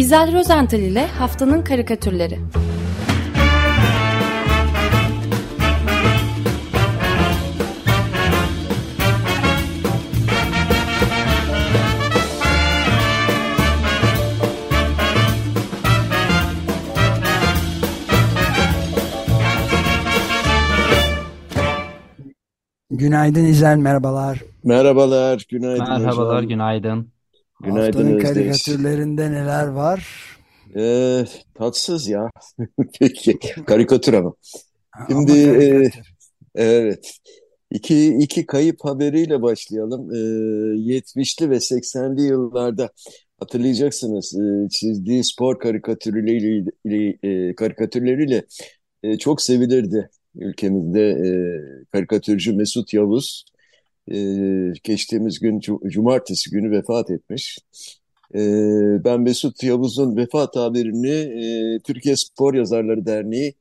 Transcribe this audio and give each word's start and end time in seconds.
İzel 0.00 0.32
Rozental 0.32 0.80
ile 0.80 1.06
Haftanın 1.06 1.62
Karikatürleri 1.62 2.38
Günaydın 22.90 23.44
İzel, 23.44 23.76
merhabalar. 23.76 24.40
Merhabalar, 24.64 25.46
günaydın 25.50 25.84
Merhabalar, 25.88 26.36
hocam. 26.36 26.48
günaydın. 26.48 27.12
Günaydın 27.60 28.04
Haftanın 28.04 28.16
Özdeş. 28.16 28.22
karikatürlerinde 28.22 29.32
neler 29.32 29.66
var? 29.66 30.08
Ee, 30.76 31.24
tatsız 31.54 32.08
ya. 32.08 32.30
Peki, 33.00 33.38
karikatür 33.66 34.12
ama. 34.14 34.34
Ama 35.10 35.26
Şimdi 35.26 35.32
e, 35.32 35.46
karikatür. 35.46 36.14
evet, 36.54 37.12
iki, 37.70 38.14
iki 38.16 38.46
kayıp 38.46 38.84
haberiyle 38.84 39.42
başlayalım. 39.42 40.10
Ee, 40.14 40.18
70'li 40.78 41.50
ve 41.50 41.60
80'li 41.60 42.22
yıllarda 42.22 42.90
hatırlayacaksınız 43.40 44.34
e, 44.40 44.68
çizdiği 44.70 45.24
spor 45.24 45.58
karikatürleriyle, 45.58 46.70
e, 47.22 47.54
karikatürleriyle 47.54 48.44
e, 49.02 49.18
çok 49.18 49.42
sevilirdi 49.42 50.10
ülkemizde. 50.34 51.10
E, 51.10 51.30
karikatürcü 51.92 52.52
Mesut 52.56 52.94
Yavuz 52.94 53.44
e, 54.12 54.16
geçtiğimiz 54.84 55.38
gün 55.40 55.60
cu- 55.60 55.90
cumartesi 55.90 56.50
günü 56.50 56.70
vefat 56.70 57.10
etmiş. 57.10 57.58
E, 58.34 58.40
ben 59.04 59.20
Mesut 59.20 59.62
Yavuz'un 59.62 60.16
vefat 60.16 60.56
haberini 60.56 61.10
e, 61.76 61.80
Türkiye 61.84 62.16
Spor 62.16 62.54
Yazarları 62.54 63.06
Derneği 63.06 63.54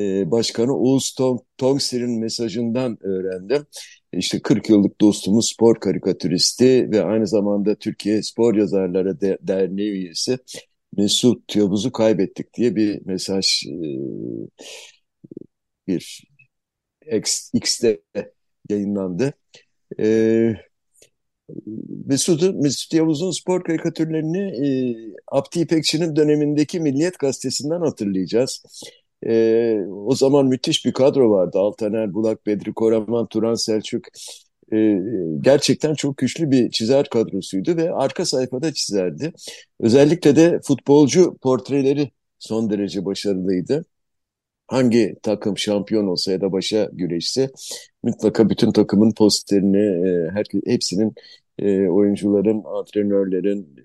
e, 0.00 0.30
Başkanı 0.30 0.76
Oğuz 0.78 1.14
Tong 1.14 1.40
Tongsir'in 1.58 2.20
mesajından 2.20 2.98
öğrendim. 3.02 3.66
İşte 4.12 4.42
40 4.42 4.70
yıllık 4.70 5.00
dostumuz 5.00 5.50
spor 5.54 5.80
karikatüristi 5.80 6.90
ve 6.92 7.04
aynı 7.04 7.26
zamanda 7.28 7.74
Türkiye 7.74 8.22
Spor 8.22 8.54
Yazarları 8.56 9.20
De- 9.20 9.38
Derneği 9.42 9.90
üyesi 9.92 10.38
Mesut 10.96 11.56
Yavuz'u 11.56 11.92
kaybettik 11.92 12.54
diye 12.54 12.76
bir 12.76 13.06
mesaj 13.06 13.64
e, 13.66 13.72
bir 15.86 16.24
X, 17.12 17.50
X'te 17.54 18.02
yayınlandı. 18.70 19.34
E, 20.00 20.54
Mesut'u, 22.06 22.52
Mesut 22.52 22.94
Yavuz'un 22.94 23.30
spor 23.30 23.64
karikatürlerini 23.64 24.38
e, 24.38 24.68
Abdi 25.32 25.60
İpekçi'nin 25.60 26.16
dönemindeki 26.16 26.80
Milliyet 26.80 27.18
Gazetesi'nden 27.18 27.80
hatırlayacağız. 27.80 28.62
E, 29.26 29.76
o 29.90 30.14
zaman 30.14 30.46
müthiş 30.46 30.84
bir 30.84 30.92
kadro 30.92 31.30
vardı. 31.30 31.58
Altaner 31.58 32.14
Bulak, 32.14 32.46
Bedri 32.46 32.72
Koraman, 32.72 33.26
Turan 33.26 33.54
Selçuk. 33.54 34.04
E, 34.72 34.98
gerçekten 35.40 35.94
çok 35.94 36.16
güçlü 36.16 36.50
bir 36.50 36.70
çizer 36.70 37.08
kadrosuydu 37.08 37.76
ve 37.76 37.92
arka 37.92 38.24
sayfada 38.24 38.74
çizerdi. 38.74 39.32
Özellikle 39.80 40.36
de 40.36 40.60
futbolcu 40.64 41.36
portreleri 41.42 42.10
son 42.38 42.70
derece 42.70 43.04
başarılıydı. 43.04 43.84
Hangi 44.72 45.16
takım 45.22 45.58
şampiyon 45.58 46.06
olsa 46.06 46.32
ya 46.32 46.40
da 46.40 46.52
başa 46.52 46.90
güreşse 46.92 47.50
mutlaka 48.02 48.50
bütün 48.50 48.72
takımın 48.72 49.12
posterini, 49.12 49.78
e, 50.08 50.30
hepsinin 50.66 51.14
e, 51.58 51.88
oyuncuların, 51.88 52.64
antrenörlerin 52.64 53.76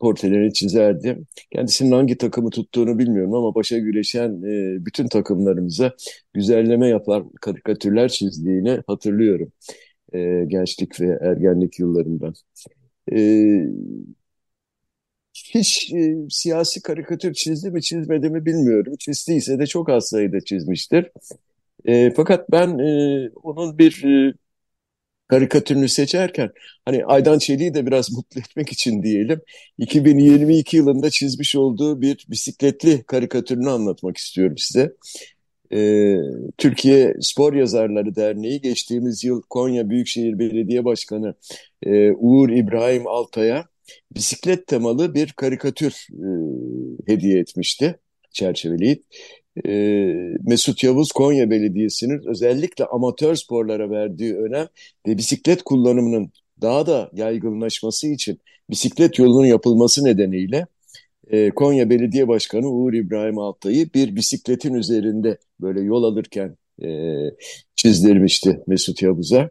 portrelerini 0.00 0.52
çizerdi. 0.52 1.18
Kendisinin 1.52 1.92
hangi 1.92 2.18
takımı 2.18 2.50
tuttuğunu 2.50 2.98
bilmiyorum 2.98 3.34
ama 3.34 3.54
başa 3.54 3.78
güreşen 3.78 4.42
e, 4.42 4.86
bütün 4.86 5.08
takımlarımıza 5.08 5.92
güzelleme 6.34 6.88
yapan 6.88 7.30
karikatürler 7.40 8.08
çizdiğini 8.08 8.82
hatırlıyorum 8.86 9.52
e, 10.12 10.44
gençlik 10.48 11.00
ve 11.00 11.18
ergenlik 11.22 11.78
yıllarından. 11.78 12.34
E, 13.12 13.18
hiç 15.54 15.92
e, 15.92 16.14
siyasi 16.30 16.82
karikatür 16.82 17.34
çizdi 17.34 17.70
mi 17.70 17.82
çizmedi 17.82 18.30
mi 18.30 18.46
bilmiyorum. 18.46 18.96
Çizdiyse 18.98 19.58
de 19.58 19.66
çok 19.66 19.88
az 19.88 20.08
sayıda 20.08 20.40
çizmiştir. 20.40 21.10
E, 21.84 22.10
fakat 22.16 22.50
ben 22.52 22.78
e, 22.78 23.30
onun 23.42 23.78
bir 23.78 24.04
e, 24.04 24.34
karikatürünü 25.28 25.88
seçerken 25.88 26.50
hani 26.84 27.04
Aydan 27.04 27.38
Çelik'i 27.38 27.74
de 27.74 27.86
biraz 27.86 28.12
mutlu 28.12 28.40
etmek 28.40 28.72
için 28.72 29.02
diyelim 29.02 29.40
2022 29.78 30.76
yılında 30.76 31.10
çizmiş 31.10 31.56
olduğu 31.56 32.02
bir 32.02 32.26
bisikletli 32.30 33.02
karikatürünü 33.02 33.70
anlatmak 33.70 34.16
istiyorum 34.16 34.58
size. 34.58 34.92
Ee, 35.72 36.16
Türkiye 36.58 37.14
Spor 37.20 37.54
Yazarları 37.54 38.16
Derneği 38.16 38.60
geçtiğimiz 38.60 39.24
yıl 39.24 39.42
Konya 39.42 39.90
Büyükşehir 39.90 40.38
Belediye 40.38 40.84
Başkanı 40.84 41.34
e, 41.82 42.12
Uğur 42.12 42.48
İbrahim 42.50 43.06
Altay'a 43.06 43.64
bisiklet 44.14 44.66
temalı 44.66 45.14
bir 45.14 45.32
karikatür 45.32 46.06
e, 46.12 46.26
hediye 47.12 47.38
etmişti 47.38 47.98
çerçeveleyip. 48.30 49.04
E, 49.66 49.70
Mesut 50.46 50.84
Yavuz 50.84 51.12
Konya 51.12 51.50
Belediyesi'nin 51.50 52.22
özellikle 52.26 52.84
amatör 52.84 53.34
sporlara 53.34 53.90
verdiği 53.90 54.36
önem 54.36 54.68
ve 55.06 55.18
bisiklet 55.18 55.62
kullanımının 55.62 56.32
daha 56.60 56.86
da 56.86 57.10
yaygınlaşması 57.12 58.08
için 58.08 58.40
bisiklet 58.70 59.18
yolunun 59.18 59.46
yapılması 59.46 60.04
nedeniyle 60.04 60.66
e, 61.30 61.50
Konya 61.50 61.90
Belediye 61.90 62.28
Başkanı 62.28 62.68
Uğur 62.68 62.92
İbrahim 62.92 63.38
Altay'ı 63.38 63.92
bir 63.94 64.16
bisikletin 64.16 64.74
üzerinde 64.74 65.38
böyle 65.60 65.80
yol 65.80 66.04
alırken 66.04 66.56
e, 66.82 66.88
çizdirmişti 67.76 68.60
Mesut 68.66 69.02
Yavuz'a. 69.02 69.50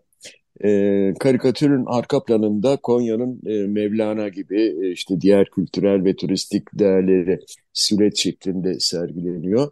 E, 0.64 1.14
karikatürün 1.20 1.84
arka 1.88 2.24
planında 2.24 2.78
Konya'nın 2.78 3.42
e, 3.46 3.68
Mevlana 3.68 4.28
gibi 4.30 4.76
e, 4.84 4.92
işte 4.92 5.22
diğer 5.22 5.50
kültürel 5.50 6.06
ve 6.06 6.16
turistik 6.16 6.64
değerleri 6.74 7.40
süreç 7.74 8.22
şeklinde 8.24 8.80
sergileniyor. 8.80 9.72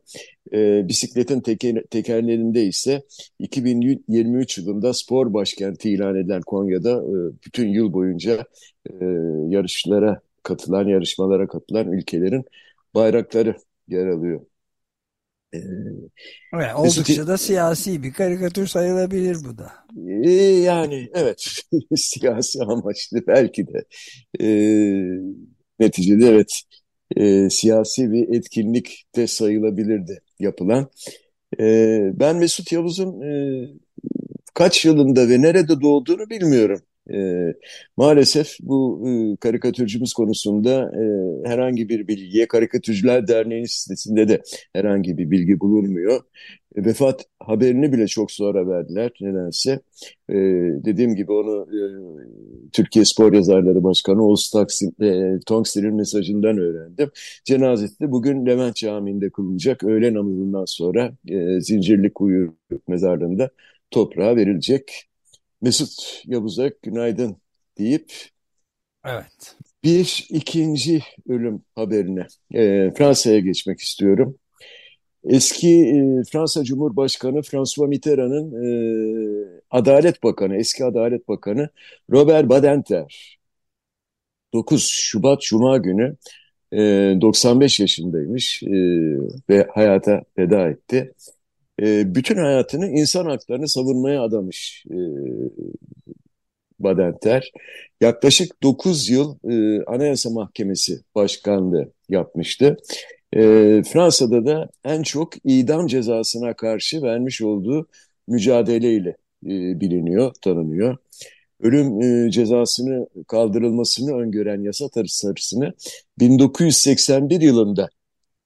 E, 0.54 0.88
bisikletin 0.88 1.40
teke, 1.42 1.84
tekerlerinde 1.90 2.64
ise 2.66 3.04
2023 3.40 4.58
yılında 4.58 4.94
spor 4.94 5.34
başkenti 5.34 5.90
ilan 5.90 6.16
edilen 6.16 6.42
Konya'da 6.42 6.92
e, 6.92 7.16
bütün 7.46 7.68
yıl 7.68 7.94
boyunca 7.94 8.46
e, 8.90 9.06
yarışlara 9.48 10.22
katılan, 10.44 10.88
yarışmalara 10.88 11.48
katılan 11.48 11.92
ülkelerin 11.92 12.46
bayrakları 12.96 13.56
yer 13.88 14.08
alıyor. 14.08 14.42
E, 15.54 15.60
Evet, 16.54 16.76
Mesut 16.78 17.10
oldukça 17.10 17.28
da 17.28 17.38
siyasi 17.38 18.04
bir 18.04 18.14
karikatür 18.14 18.68
sayılabilir 18.68 19.38
bu 19.44 19.58
da. 19.58 19.74
e, 20.24 20.32
yani 20.62 21.10
evet 21.14 21.46
siyasi 21.96 22.60
amaçlı 22.64 23.28
belki 23.28 23.68
de 23.68 23.86
e, 24.40 24.48
neticede 25.80 26.28
evet 26.28 26.62
e, 27.18 27.50
siyasi 27.50 28.12
bir 28.12 28.38
etkinlik 28.38 29.04
de 29.16 29.28
sayılabilirdi 29.28 30.22
yapılan. 30.40 30.90
E, 31.60 31.66
ben 32.14 32.36
Mesut 32.38 32.72
Yavuz'un 32.72 33.22
e, 33.22 33.32
kaç 34.54 34.86
yılında 34.86 35.30
ve 35.30 35.42
nerede 35.42 35.82
doğduğunu 35.82 36.30
bilmiyorum. 36.30 36.82
E, 37.12 37.54
maalesef 37.98 38.58
bu 38.62 39.04
e, 39.08 39.36
karikatürcümüz 39.36 40.14
konusunda 40.14 40.92
e, 40.96 41.04
herhangi 41.50 41.90
bir 41.90 42.08
bilgiye 42.08 42.48
Karikatürcüler 42.48 43.28
Derneği'nin 43.28 43.66
sitesinde 43.66 44.28
de 44.28 44.42
herhangi 44.74 45.18
bir 45.18 45.32
bilgi 45.32 45.60
bulunmuyor. 45.60 46.22
Vefat 46.78 47.26
haberini 47.40 47.94
bile 47.94 48.08
çok 48.08 48.32
sonra 48.32 48.68
verdiler 48.68 49.12
nedense. 49.22 49.80
E, 50.30 50.36
dediğim 50.86 51.16
gibi 51.16 51.32
onu 51.32 51.62
e, 51.62 51.80
Türkiye 52.72 53.06
Spor 53.06 53.34
Yazarları 53.34 53.84
Başkanı 53.84 54.26
Oğuz 54.26 54.50
Taksim, 54.50 54.92
e, 55.02 55.40
Tongsir'in 55.46 55.96
mesajından 55.96 56.58
öğrendim. 56.58 57.12
Cenazesi 57.46 58.12
bugün 58.12 58.46
Levent 58.46 58.76
Camii'nde 58.76 59.30
kılınacak. 59.30 59.84
Öğle 59.84 60.14
namazından 60.14 60.66
sonra 60.66 61.12
e, 61.28 61.62
Zincirlikuyu 61.62 62.56
mezarlığında 62.88 63.50
toprağa 63.92 64.36
verilecek. 64.36 65.13
Mesut 65.64 66.24
Yavuz'a 66.26 66.72
günaydın 66.82 67.38
deyip 67.78 68.14
Evet. 69.06 69.56
bir 69.84 70.28
ikinci 70.30 71.04
ölüm 71.30 71.62
haberine 71.76 72.28
e, 72.54 72.92
Fransa'ya 72.98 73.40
geçmek 73.40 73.80
istiyorum. 73.80 74.38
Eski 75.24 75.70
e, 75.70 76.24
Fransa 76.32 76.64
Cumhurbaşkanı 76.64 77.42
François 77.42 77.90
Mitterrand'ın 77.90 78.52
e, 78.64 79.62
Adalet 79.72 80.24
Bakanı, 80.24 80.56
eski 80.56 80.86
Adalet 80.86 81.28
Bakanı 81.28 81.70
Robert 82.12 82.50
Badinter 82.50 83.38
9 84.54 84.88
Şubat 84.88 85.42
Cuma 85.42 85.78
günü 85.78 86.16
e, 86.74 86.78
95 87.22 87.80
yaşındaymış 87.80 88.64
e, 88.64 88.70
ve 89.50 89.68
hayata 89.74 90.24
veda 90.38 90.70
etti. 90.70 91.14
E, 91.82 92.16
bütün 92.16 92.38
hayatını 92.38 92.88
insan 92.88 93.26
haklarını 93.26 93.68
savunmaya 93.68 94.24
adamış 94.24 94.86
e, 94.92 94.98
Badenter. 96.80 97.52
Yaklaşık 98.02 98.64
9 98.64 99.10
yıl 99.10 99.36
e, 99.50 99.84
Anayasa 99.84 100.30
Mahkemesi 100.30 101.02
başkanlığı 101.16 101.92
yapmıştı. 102.10 102.78
E, 103.34 103.42
Fransa'da 103.84 104.46
da 104.46 104.70
en 104.86 105.04
çok 105.04 105.34
idam 105.46 105.88
cezasına 105.88 106.54
karşı 106.54 107.02
vermiş 107.02 107.42
olduğu 107.42 107.88
mücadeleyle 108.28 109.10
e, 109.46 109.80
biliniyor, 109.80 110.34
tanınıyor. 110.42 110.98
Ölüm 111.62 112.02
e, 112.02 112.32
cezasını 112.32 113.08
kaldırılmasını 113.28 114.18
öngören 114.18 114.62
yasa 114.62 114.90
tasarısını 114.90 115.74
1981 116.20 117.42
yılında 117.42 117.90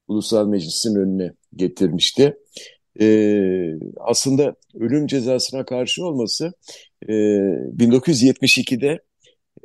Ulusal 0.07 0.47
Meclis'in 0.47 0.95
önüne 0.95 1.31
getirmişti. 1.55 2.37
E, 3.01 3.07
aslında 3.97 4.55
ölüm 4.79 5.07
cezasına 5.07 5.65
karşı 5.65 6.05
olması 6.05 6.53
e, 7.09 7.13
1972'de 7.77 8.99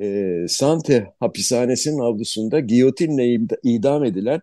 e, 0.01 0.47
Sante 0.47 1.13
hapishanesinin 1.19 1.99
avlusunda 1.99 2.59
giyotinle 2.59 3.37
idam 3.63 4.05
edilen 4.05 4.41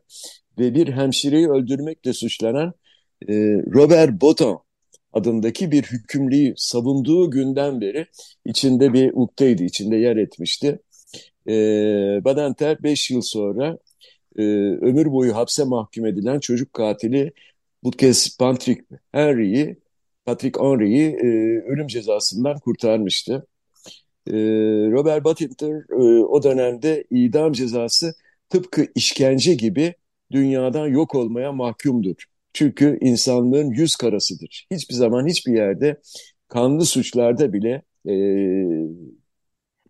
ve 0.58 0.74
bir 0.74 0.88
hemşireyi 0.88 1.48
öldürmekle 1.48 2.12
suçlanan 2.12 2.72
e, 3.28 3.34
Robert 3.74 4.20
Botan 4.20 4.58
adındaki 5.12 5.70
bir 5.70 5.82
hükümlüyü 5.82 6.54
savunduğu 6.56 7.30
günden 7.30 7.80
beri 7.80 8.06
içinde 8.44 8.92
bir 8.92 9.12
ukteydi, 9.14 9.64
içinde 9.64 9.96
yer 9.96 10.16
etmişti. 10.16 10.78
E, 11.48 11.54
Badenter 12.24 12.82
5 12.82 13.10
yıl 13.10 13.20
sonra 13.22 13.78
e, 14.36 14.42
ömür 14.82 15.12
boyu 15.12 15.36
hapse 15.36 15.64
mahkum 15.64 16.06
edilen 16.06 16.40
çocuk 16.40 16.72
katili 16.72 17.32
bu 17.84 17.90
kez 17.90 18.36
Patrick 18.38 18.84
Henry'i 19.12 19.76
Patrick 20.24 20.60
Henry'i 20.60 21.06
e, 21.06 21.26
ölüm 21.72 21.86
cezasından 21.86 22.58
kurtarmıştı. 22.58 23.46
E, 24.26 24.32
Robert 24.92 25.24
Badinter 25.24 25.82
e, 25.90 26.24
o 26.24 26.42
dönemde 26.42 27.04
idam 27.10 27.52
cezası 27.52 28.14
tıpkı 28.50 28.86
işkence 28.94 29.54
gibi 29.54 29.94
dünyadan 30.32 30.86
yok 30.86 31.14
olmaya 31.14 31.52
mahkumdur. 31.52 32.24
Çünkü 32.52 32.98
insanlığın 33.00 33.70
yüz 33.70 33.96
karasıdır. 33.96 34.66
Hiçbir 34.70 34.94
zaman 34.94 35.26
hiçbir 35.26 35.52
yerde 35.52 36.00
kanlı 36.48 36.84
suçlarda 36.86 37.52
bile 37.52 37.82
e, 38.08 38.14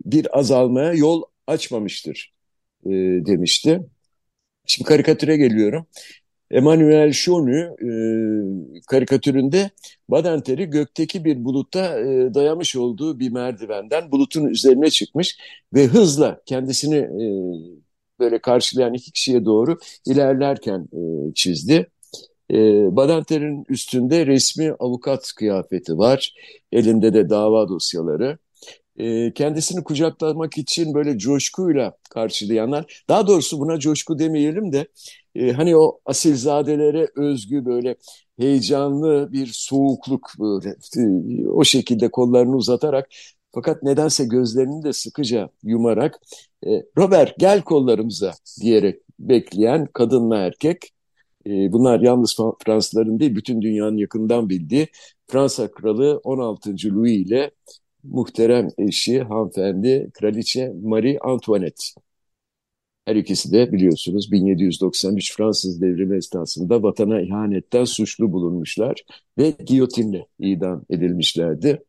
bir 0.04 0.38
azalmaya 0.38 0.92
yol 0.92 1.22
açmamıştır 1.46 2.34
e, 2.86 2.90
demişti. 3.26 3.80
Şimdi 4.66 4.88
karikatüre 4.88 5.36
geliyorum. 5.36 5.86
Emmanuel 6.50 7.12
Chonu 7.12 7.56
e, 7.60 7.90
karikatüründe 8.86 9.70
Badenter'i 10.08 10.70
gökteki 10.70 11.24
bir 11.24 11.44
bulutta 11.44 12.00
e, 12.00 12.34
dayamış 12.34 12.76
olduğu 12.76 13.20
bir 13.20 13.30
merdivenden 13.30 14.12
bulutun 14.12 14.46
üzerine 14.46 14.90
çıkmış 14.90 15.38
ve 15.74 15.86
hızla 15.86 16.40
kendisini 16.46 16.96
e, 16.96 17.24
böyle 18.18 18.38
karşılayan 18.38 18.94
iki 18.94 19.12
kişiye 19.12 19.44
doğru 19.44 19.78
ilerlerken 20.06 20.88
e, 20.92 21.34
çizdi. 21.34 21.90
E, 22.50 22.56
Badenter'in 22.96 23.64
üstünde 23.68 24.26
resmi 24.26 24.72
avukat 24.78 25.32
kıyafeti 25.36 25.98
var, 25.98 26.34
elinde 26.72 27.14
de 27.14 27.30
dava 27.30 27.68
dosyaları 27.68 28.38
e, 29.00 29.32
kendisini 29.32 29.84
kucaklamak 29.84 30.58
için 30.58 30.94
böyle 30.94 31.18
coşkuyla 31.18 31.96
karşılayanlar, 32.10 33.04
daha 33.08 33.26
doğrusu 33.26 33.60
buna 33.60 33.78
coşku 33.78 34.18
demeyelim 34.18 34.72
de 34.72 34.86
e, 35.34 35.52
hani 35.52 35.76
o 35.76 36.00
asilzadelere 36.06 37.08
özgü 37.16 37.64
böyle 37.64 37.96
heyecanlı 38.38 39.28
bir 39.32 39.50
soğukluk 39.52 40.30
böyle 40.40 40.76
e, 40.98 41.46
o 41.48 41.64
şekilde 41.64 42.10
kollarını 42.10 42.56
uzatarak 42.56 43.08
fakat 43.52 43.82
nedense 43.82 44.24
gözlerini 44.24 44.84
de 44.84 44.92
sıkıca 44.92 45.50
yumarak 45.62 46.20
e, 46.66 46.82
Robert 46.98 47.38
gel 47.38 47.62
kollarımıza 47.62 48.32
diyerek 48.60 49.00
bekleyen 49.18 49.86
kadın 49.92 50.30
ve 50.30 50.36
erkek 50.36 50.92
e, 51.46 51.72
bunlar 51.72 52.00
yalnız 52.00 52.36
Fransızların 52.64 53.20
değil 53.20 53.34
bütün 53.34 53.62
dünyanın 53.62 53.96
yakından 53.96 54.48
bildiği 54.48 54.88
Fransa 55.26 55.70
Kralı 55.70 56.20
16. 56.24 56.70
Louis 56.70 57.26
ile 57.26 57.50
muhterem 58.04 58.68
eşi 58.78 59.22
hanımefendi 59.22 60.10
Kraliçe 60.14 60.72
Marie 60.82 61.18
Antoinette. 61.20 61.84
Her 63.10 63.16
ikisi 63.16 63.52
de 63.52 63.72
biliyorsunuz 63.72 64.32
1793 64.32 65.36
Fransız 65.36 65.80
devrimi 65.80 66.16
esnasında 66.16 66.82
vatana 66.82 67.20
ihanetten 67.20 67.84
suçlu 67.84 68.32
bulunmuşlar 68.32 69.04
ve 69.38 69.54
giyotinle 69.66 70.26
idam 70.38 70.84
edilmişlerdi. 70.90 71.82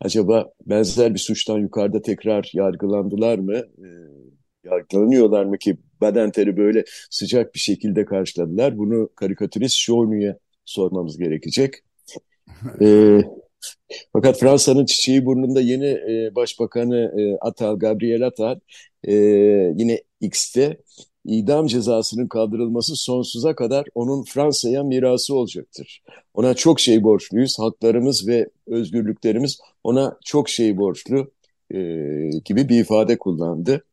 Acaba 0.00 0.52
benzer 0.66 1.14
bir 1.14 1.18
suçtan 1.18 1.58
yukarıda 1.58 2.02
tekrar 2.02 2.50
yargılandılar 2.54 3.38
mı? 3.38 3.56
E, 3.56 3.88
yargılanıyorlar 4.64 5.44
mı 5.44 5.58
ki 5.58 5.76
Badenter'i 6.00 6.56
böyle 6.56 6.84
sıcak 7.10 7.54
bir 7.54 7.60
şekilde 7.60 8.04
karşıladılar? 8.04 8.78
Bunu 8.78 9.08
karikatürist 9.14 9.76
Şornu'ya 9.76 10.38
sormamız 10.64 11.18
gerekecek. 11.18 11.74
e, 12.80 13.20
fakat 14.12 14.38
Fransa'nın 14.38 14.86
çiçeği 14.86 15.26
burnunda 15.26 15.60
yeni 15.60 15.86
e, 15.86 16.34
başbakanı 16.34 17.12
e, 17.20 17.38
Atal, 17.40 17.78
Gabriel 17.78 18.26
Atal 18.26 18.58
e, 19.04 19.14
yine 19.76 20.02
X'te 20.20 20.78
idam 21.24 21.66
cezasının 21.66 22.28
kaldırılması 22.28 22.96
sonsuza 22.96 23.54
kadar 23.54 23.86
onun 23.94 24.24
Fransa'ya 24.24 24.82
mirası 24.82 25.34
olacaktır. 25.34 26.02
Ona 26.34 26.54
çok 26.54 26.80
şey 26.80 27.02
borçluyuz. 27.02 27.58
Haklarımız 27.58 28.28
ve 28.28 28.48
özgürlüklerimiz 28.66 29.58
ona 29.84 30.16
çok 30.24 30.48
şey 30.48 30.76
borçlu 30.76 31.30
e, 31.70 31.78
gibi 32.44 32.68
bir 32.68 32.80
ifade 32.80 33.18
kullandı. 33.18 33.84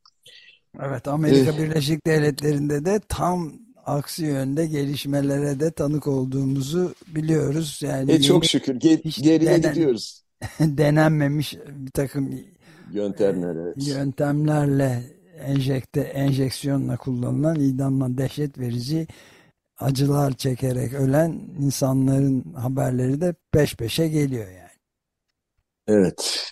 Evet 0.83 1.07
Amerika 1.07 1.51
ee, 1.51 1.57
Birleşik 1.57 2.07
Devletleri'nde 2.07 2.85
de 2.85 2.99
tam 3.09 3.53
aksi 3.85 4.25
yönde 4.25 4.65
gelişmelere 4.65 5.59
de 5.59 5.71
tanık 5.71 6.07
olduğumuzu 6.07 6.95
biliyoruz. 7.07 7.79
Yani 7.83 8.11
e, 8.11 8.21
çok 8.21 8.45
şükür 8.45 8.75
Ger 8.75 8.99
geriye 9.03 9.39
denen, 9.39 9.73
gidiyoruz. 9.73 10.23
denenmemiş 10.59 11.57
bir 11.69 11.91
takım 11.91 12.39
yöntemler, 12.91 13.55
evet. 13.55 13.87
yöntemlerle 13.87 15.03
enjekte 15.39 16.01
enjeksiyonla 16.01 16.97
kullanılan 16.97 17.55
idamla 17.55 18.17
dehşet 18.17 18.59
verici 18.59 19.07
acılar 19.77 20.33
çekerek 20.33 20.93
ölen 20.93 21.41
insanların 21.59 22.53
haberleri 22.53 23.21
de 23.21 23.35
peş 23.51 23.75
peşe 23.75 24.07
geliyor 24.07 24.47
yani. 24.47 24.65
Evet. 25.87 26.51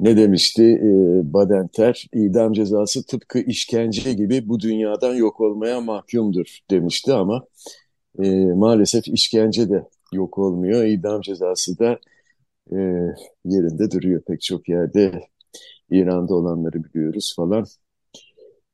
Ne 0.00 0.16
demişti 0.16 0.62
e, 0.62 0.88
Badenter? 1.32 2.06
İdam 2.14 2.52
cezası 2.52 3.06
tıpkı 3.06 3.38
işkence 3.38 4.12
gibi 4.12 4.48
bu 4.48 4.60
dünyadan 4.60 5.14
yok 5.14 5.40
olmaya 5.40 5.80
mahkumdur 5.80 6.58
demişti 6.70 7.12
ama 7.12 7.46
e, 8.22 8.30
maalesef 8.44 9.08
işkence 9.08 9.70
de 9.70 9.84
yok 10.12 10.38
olmuyor. 10.38 10.84
İdam 10.84 11.20
cezası 11.20 11.78
da 11.78 11.98
e, 12.72 12.76
yerinde 13.44 13.90
duruyor 13.90 14.22
pek 14.26 14.42
çok 14.42 14.68
yerde. 14.68 15.20
İran'da 15.90 16.34
olanları 16.34 16.84
biliyoruz 16.84 17.34
falan. 17.36 17.66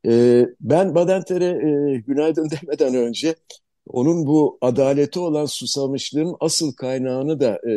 E, 0.06 0.46
ben 0.60 0.94
Badenter'e 0.94 1.46
e, 1.46 1.98
günaydın 1.98 2.48
demeden 2.62 2.94
önce 2.94 3.34
onun 3.86 4.26
bu 4.26 4.58
adaleti 4.60 5.20
olan 5.20 5.46
susamışlığın 5.46 6.36
asıl 6.40 6.72
kaynağını 6.72 7.40
da 7.40 7.60
e, 7.70 7.74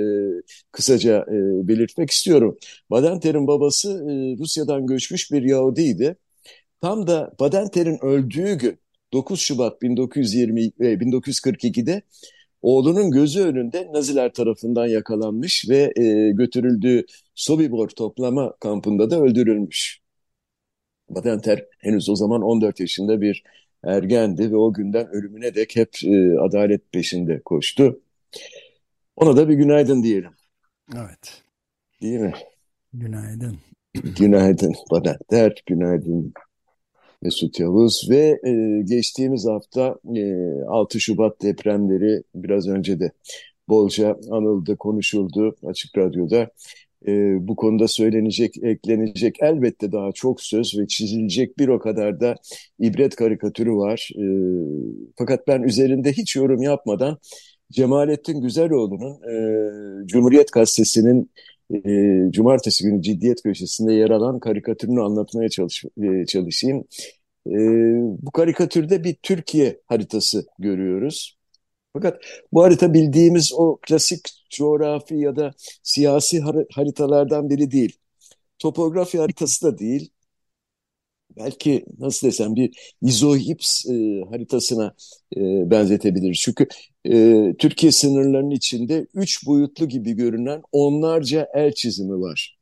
kısaca 0.72 1.26
e, 1.28 1.68
belirtmek 1.68 2.10
istiyorum. 2.12 2.58
Badenter'in 2.92 3.48
babası 3.48 3.90
e, 3.90 4.38
Rusya'dan 4.38 4.88
göçmüş 4.88 5.32
bir 5.32 5.42
Yahudiydi. 5.44 6.18
Tam 6.82 7.08
da 7.08 7.34
Badenter'in 7.40 8.06
öldüğü 8.06 8.58
gün 8.58 8.80
9 9.14 9.40
Şubat 9.40 9.82
1920 9.82 10.62
e, 10.66 11.00
1942'de 11.00 12.02
oğlunun 12.62 13.12
gözü 13.12 13.42
önünde 13.42 13.90
Naziler 13.94 14.34
tarafından 14.34 14.88
yakalanmış 14.88 15.70
ve 15.70 15.94
e, 15.96 16.32
götürüldüğü 16.32 17.06
Sobibor 17.36 17.90
toplama 17.90 18.54
kampında 18.60 19.12
da 19.12 19.22
öldürülmüş. 19.22 20.00
Badenter 21.10 21.66
henüz 21.80 22.10
o 22.10 22.16
zaman 22.16 22.42
14 22.42 22.80
yaşında 22.80 23.22
bir 23.22 23.44
ergendi 23.86 24.52
ve 24.52 24.56
o 24.56 24.74
günden 24.74 25.08
ölümüne 25.08 25.56
dek 25.56 25.76
hep 25.76 25.90
e, 26.06 26.40
adalet 26.40 26.92
peşinde 26.92 27.42
koştu. 27.46 28.00
Ona 29.16 29.38
da 29.38 29.50
bir 29.50 29.54
günaydın 29.54 30.04
diyelim. 30.04 30.32
Evet. 30.96 31.44
Değil 32.02 32.20
mi? 32.20 32.34
Günaydın. 32.94 33.58
Günaydın 34.18 34.74
bana 34.92 35.18
der, 35.32 35.64
günaydın 35.66 36.34
Mesut 37.22 37.60
Yavuz 37.60 38.08
ve 38.10 38.40
e, 38.48 38.82
geçtiğimiz 38.84 39.48
hafta 39.48 39.96
e, 40.16 40.34
6 40.68 41.00
Şubat 41.00 41.42
depremleri 41.42 42.24
biraz 42.36 42.68
önce 42.68 43.00
de 43.00 43.12
bolca 43.68 44.18
anıldı, 44.32 44.78
konuşuldu 44.78 45.56
Açık 45.64 45.98
Radyo'da 45.98 46.50
e, 47.08 47.38
bu 47.48 47.56
konuda 47.56 47.88
söylenecek, 47.88 48.64
eklenecek 48.64 49.36
elbette 49.42 49.92
daha 49.92 50.12
çok 50.12 50.42
söz 50.42 50.80
ve 50.80 50.88
çizilecek 50.88 51.60
bir 51.60 51.68
o 51.68 51.80
kadar 51.80 52.20
da 52.20 52.36
ibret 52.80 53.16
karikatürü 53.16 53.72
var. 53.72 54.10
E, 54.18 54.26
fakat 55.18 55.48
ben 55.48 55.62
üzerinde 55.62 56.12
hiç 56.12 56.36
yorum 56.36 56.62
yapmadan 56.62 57.18
Cemalettin 57.72 58.42
Güzeloğlu'nun 58.42 59.14
e, 59.14 60.08
Cumhuriyet 60.08 60.52
Gazetesi'nin 60.52 61.32
e, 61.74 61.80
cumartesi 62.32 62.84
günü 62.84 63.02
ciddiyet 63.02 63.44
köşesinde 63.44 63.94
yer 63.94 64.10
alan 64.10 64.40
karikatürünü 64.40 65.02
anlatmaya 65.02 65.50
çalış, 65.50 65.84
e, 66.04 66.26
çalışayım. 66.26 66.84
E, 67.48 67.56
bu 68.22 68.32
karikatürde 68.32 69.04
bir 69.04 69.16
Türkiye 69.24 69.80
haritası 69.88 70.46
görüyoruz. 70.60 71.38
Fakat 71.96 72.22
bu 72.54 72.64
harita 72.64 72.94
bildiğimiz 72.94 73.54
o 73.54 73.78
klasik 73.82 74.22
coğrafi 74.50 75.16
ya 75.16 75.36
da 75.36 75.54
siyasi 75.84 76.42
haritalardan 76.72 77.50
biri 77.50 77.72
değil. 77.72 77.98
Topografi 78.60 79.20
haritası 79.20 79.66
da 79.66 79.78
değil. 79.78 80.12
Belki 81.38 81.86
nasıl 82.00 82.28
desem 82.28 82.56
bir 82.56 82.96
izohips 83.02 83.86
e, 83.86 84.22
haritasına 84.30 84.96
e, 85.38 85.42
benzetebiliriz. 85.72 86.38
Çünkü 86.38 86.68
e, 87.06 87.54
Türkiye 87.60 87.92
sınırlarının 87.92 88.52
içinde 88.52 89.08
üç 89.14 89.48
boyutlu 89.48 89.88
gibi 89.88 90.14
görünen 90.14 90.62
onlarca 90.72 91.48
el 91.54 91.74
çizimi 91.74 92.22
var. 92.22 92.58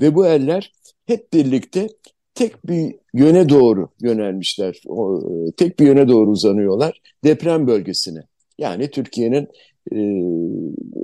Ve 0.00 0.14
bu 0.14 0.26
eller 0.26 0.72
hep 1.06 1.32
birlikte 1.32 1.88
tek 2.34 2.68
bir 2.68 2.94
yöne 3.14 3.48
doğru 3.48 3.88
yönelmişler. 4.02 4.80
O, 4.86 5.20
e, 5.48 5.52
tek 5.52 5.78
bir 5.78 5.86
yöne 5.86 6.08
doğru 6.08 6.30
uzanıyorlar. 6.30 7.00
Deprem 7.24 7.66
bölgesine. 7.66 8.35
Yani 8.58 8.90
Türkiye'nin 8.90 9.48
e, 9.92 9.98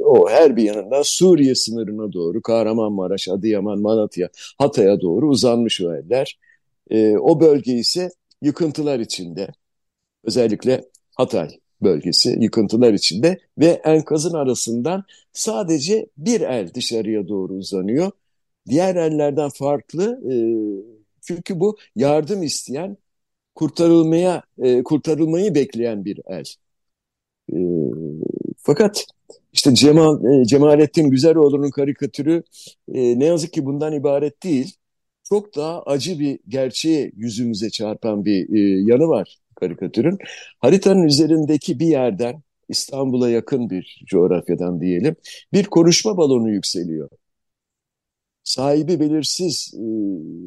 o 0.04 0.28
her 0.30 0.56
bir 0.56 0.62
yanından 0.62 1.02
Suriye 1.02 1.54
sınırına 1.54 2.12
doğru 2.12 2.42
Kahramanmaraş, 2.42 3.28
Adıyaman, 3.28 3.78
Malatya, 3.78 4.28
Hatay'a 4.58 5.00
doğru 5.00 5.28
uzanmış 5.28 5.80
o 5.80 5.94
eller. 5.94 6.38
E, 6.90 7.16
o 7.16 7.40
bölge 7.40 7.72
ise 7.72 8.10
yıkıntılar 8.42 8.98
içinde. 8.98 9.48
Özellikle 10.24 10.84
Hatay 11.16 11.48
bölgesi 11.82 12.36
yıkıntılar 12.40 12.92
içinde 12.92 13.38
ve 13.58 13.66
enkazın 13.84 14.34
arasından 14.34 15.04
sadece 15.32 16.06
bir 16.18 16.40
el 16.40 16.74
dışarıya 16.74 17.28
doğru 17.28 17.52
uzanıyor. 17.54 18.10
Diğer 18.68 18.96
ellerden 18.96 19.48
farklı 19.48 20.20
e, 20.32 20.34
çünkü 21.20 21.60
bu 21.60 21.76
yardım 21.96 22.42
isteyen 22.42 22.96
kurtarılmaya 23.54 24.42
e, 24.58 24.82
kurtarılmayı 24.82 25.54
bekleyen 25.54 26.04
bir 26.04 26.20
el. 26.26 26.44
E, 27.52 27.58
fakat 28.62 29.06
işte 29.52 29.74
Cemal, 29.74 30.24
e, 30.24 30.44
Cemalettin 30.44 31.10
Güzeloğlu'nun 31.10 31.70
karikatürü 31.70 32.42
e, 32.94 33.18
ne 33.18 33.24
yazık 33.24 33.52
ki 33.52 33.66
bundan 33.66 33.92
ibaret 33.92 34.42
değil. 34.42 34.76
Çok 35.24 35.56
daha 35.56 35.82
acı 35.82 36.18
bir 36.18 36.38
gerçeği 36.48 37.12
yüzümüze 37.16 37.70
çarpan 37.70 38.24
bir 38.24 38.54
e, 38.56 38.82
yanı 38.92 39.08
var 39.08 39.38
karikatürün. 39.60 40.18
Haritanın 40.58 41.02
üzerindeki 41.02 41.78
bir 41.78 41.86
yerden 41.86 42.42
İstanbul'a 42.68 43.30
yakın 43.30 43.70
bir 43.70 44.02
coğrafyadan 44.06 44.80
diyelim 44.80 45.16
bir 45.52 45.64
konuşma 45.64 46.16
balonu 46.16 46.50
yükseliyor. 46.50 47.08
Sahibi 48.44 49.00
belirsiz 49.00 49.74
e, 49.74 49.82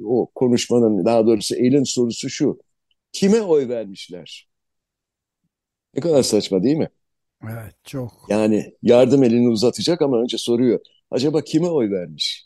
o 0.06 0.32
konuşmanın 0.36 1.06
daha 1.06 1.28
doğrusu 1.28 1.56
elin 1.56 1.84
sorusu 1.84 2.30
şu. 2.30 2.60
Kime 3.12 3.42
oy 3.42 3.70
vermişler? 3.70 4.48
Ne 5.96 6.02
kadar 6.02 6.24
saçma 6.24 6.64
değil 6.64 6.78
mi? 6.78 6.90
Evet 7.44 7.76
çok. 7.84 8.12
Yani 8.30 8.74
yardım 8.84 9.24
elini 9.24 9.50
uzatacak 9.50 10.02
ama 10.02 10.22
önce 10.22 10.38
soruyor. 10.38 10.80
Acaba 11.12 11.42
kime 11.42 11.68
oy 11.68 11.92
vermiş? 11.92 12.46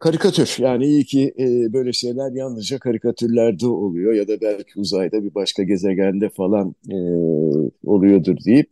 Karikatür 0.00 0.56
yani 0.58 0.84
iyi 0.84 1.04
ki 1.04 1.34
e, 1.38 1.72
böyle 1.72 1.92
şeyler 1.92 2.32
yalnızca 2.32 2.78
karikatürlerde 2.78 3.66
oluyor 3.66 4.12
ya 4.12 4.28
da 4.28 4.40
belki 4.40 4.80
uzayda 4.80 5.24
bir 5.24 5.34
başka 5.34 5.62
gezegende 5.62 6.30
falan 6.30 6.74
e, 6.90 6.96
oluyordur 7.84 8.36
deyip 8.44 8.70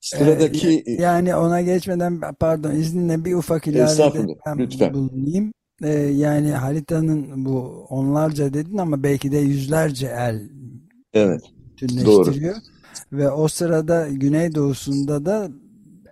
sıradaki 0.00 0.84
ee, 0.86 0.92
yani 0.92 1.34
ona 1.36 1.60
geçmeden 1.60 2.20
pardon 2.40 2.70
izninle 2.70 3.24
bir 3.24 3.34
ufak 3.34 3.66
ilavede 3.66 4.94
bulunayım. 4.94 5.52
Ee, 5.82 5.88
yani 5.92 6.50
haritanın 6.50 7.44
bu 7.44 7.86
onlarca 7.88 8.54
dedin 8.54 8.78
ama 8.78 9.02
belki 9.02 9.32
de 9.32 9.38
yüzlerce 9.38 10.06
el 10.06 10.50
evet, 11.12 11.42
bütünleştiriyor. 11.82 12.54
Doğru. 12.54 12.62
Ve 13.12 13.30
o 13.30 13.48
sırada 13.48 14.08
Güneydoğusunda 14.08 15.24
da 15.24 15.50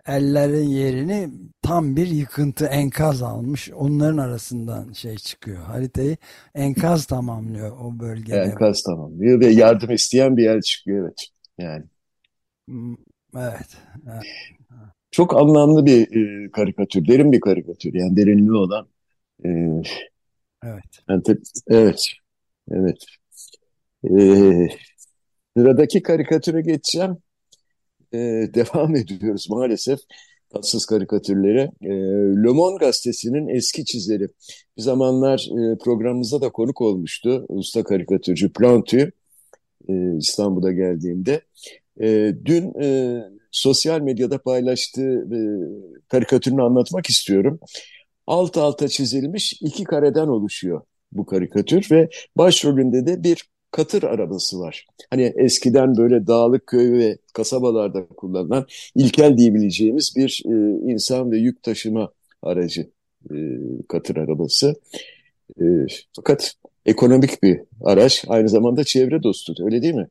ellerin 0.06 0.68
yerini 0.68 1.30
tam 1.62 1.96
bir 1.96 2.06
yıkıntı 2.06 2.66
enkaz 2.66 3.22
almış. 3.22 3.70
Onların 3.70 4.18
arasından 4.18 4.92
şey 4.92 5.16
çıkıyor. 5.16 5.62
Haritayı 5.62 6.16
enkaz 6.54 7.06
tamamlıyor 7.06 7.76
o 7.80 8.00
bölgede. 8.00 8.40
Enkaz 8.40 8.82
tamamlıyor 8.82 9.40
ve 9.40 9.46
yardım 9.46 9.90
isteyen 9.90 10.36
bir 10.36 10.42
yer 10.42 10.60
çıkıyor 10.60 11.04
evet. 11.04 11.28
Yani. 11.58 11.84
Hmm, 12.68 12.96
evet. 13.36 13.76
evet. 14.06 14.22
Çok 15.10 15.36
anlamlı 15.36 15.86
bir 15.86 16.16
e, 16.16 16.50
karikatür, 16.50 17.08
derin 17.08 17.32
bir 17.32 17.40
karikatür. 17.40 17.94
Yani 17.94 18.16
derinliği 18.16 18.52
olan. 18.52 18.88
E, 19.44 19.48
evet. 20.64 20.84
Yani 21.08 21.22
evet. 21.68 22.02
Evet. 22.70 23.04
E, 24.04 24.68
sıradaki 25.58 26.02
karikatüre 26.02 26.60
geçeceğim. 26.60 27.16
E, 28.14 28.18
devam 28.54 28.96
ediyoruz 28.96 29.46
maalesef 29.50 29.98
tatsız 30.50 30.86
karikatürleri. 30.86 31.70
E, 31.82 31.90
Le 32.44 32.52
Monde 32.52 32.76
gazetesinin 32.84 33.48
eski 33.48 33.84
çizeri. 33.84 34.28
Bir 34.76 34.82
zamanlar 34.82 35.38
e, 35.38 35.78
programımızda 35.78 36.40
da 36.40 36.48
konuk 36.48 36.80
olmuştu. 36.80 37.46
Usta 37.48 37.84
karikatürcü 37.84 38.52
Plantu 38.52 38.96
e, 39.88 40.16
İstanbul'a 40.18 40.72
geldiğinde. 40.72 41.40
E, 42.00 42.34
dün 42.44 42.82
e, 42.82 43.18
sosyal 43.50 44.00
medyada 44.00 44.38
paylaştığı 44.42 45.12
e, 45.12 45.38
karikatürünü 46.08 46.62
anlatmak 46.62 47.06
istiyorum. 47.06 47.60
Alt 48.26 48.56
alta 48.56 48.88
çizilmiş 48.88 49.52
iki 49.62 49.84
kareden 49.84 50.26
oluşuyor 50.28 50.80
bu 51.12 51.26
karikatür 51.26 51.88
ve 51.90 52.08
başrolünde 52.36 53.06
de 53.06 53.22
bir 53.22 53.48
katır 53.70 54.02
arabası 54.02 54.60
var. 54.60 54.86
Hani 55.10 55.32
eskiden 55.36 55.96
böyle 55.96 56.26
dağlık 56.26 56.66
köy 56.66 56.92
ve 56.92 57.18
kasabalarda 57.32 58.06
kullanılan 58.06 58.66
ilkel 58.94 59.36
diyebileceğimiz 59.36 60.12
bir 60.16 60.42
e, 60.46 60.52
insan 60.92 61.30
ve 61.30 61.38
yük 61.38 61.62
taşıma 61.62 62.10
aracı 62.42 62.90
e, 63.30 63.36
katır 63.88 64.16
arabası. 64.16 64.74
E, 65.60 65.64
fakat 66.16 66.54
ekonomik 66.86 67.42
bir 67.42 67.60
araç 67.84 68.24
aynı 68.28 68.48
zamanda 68.48 68.84
çevre 68.84 69.22
dostu 69.22 69.54
öyle 69.64 69.82
değil 69.82 69.94
mi? 69.94 70.08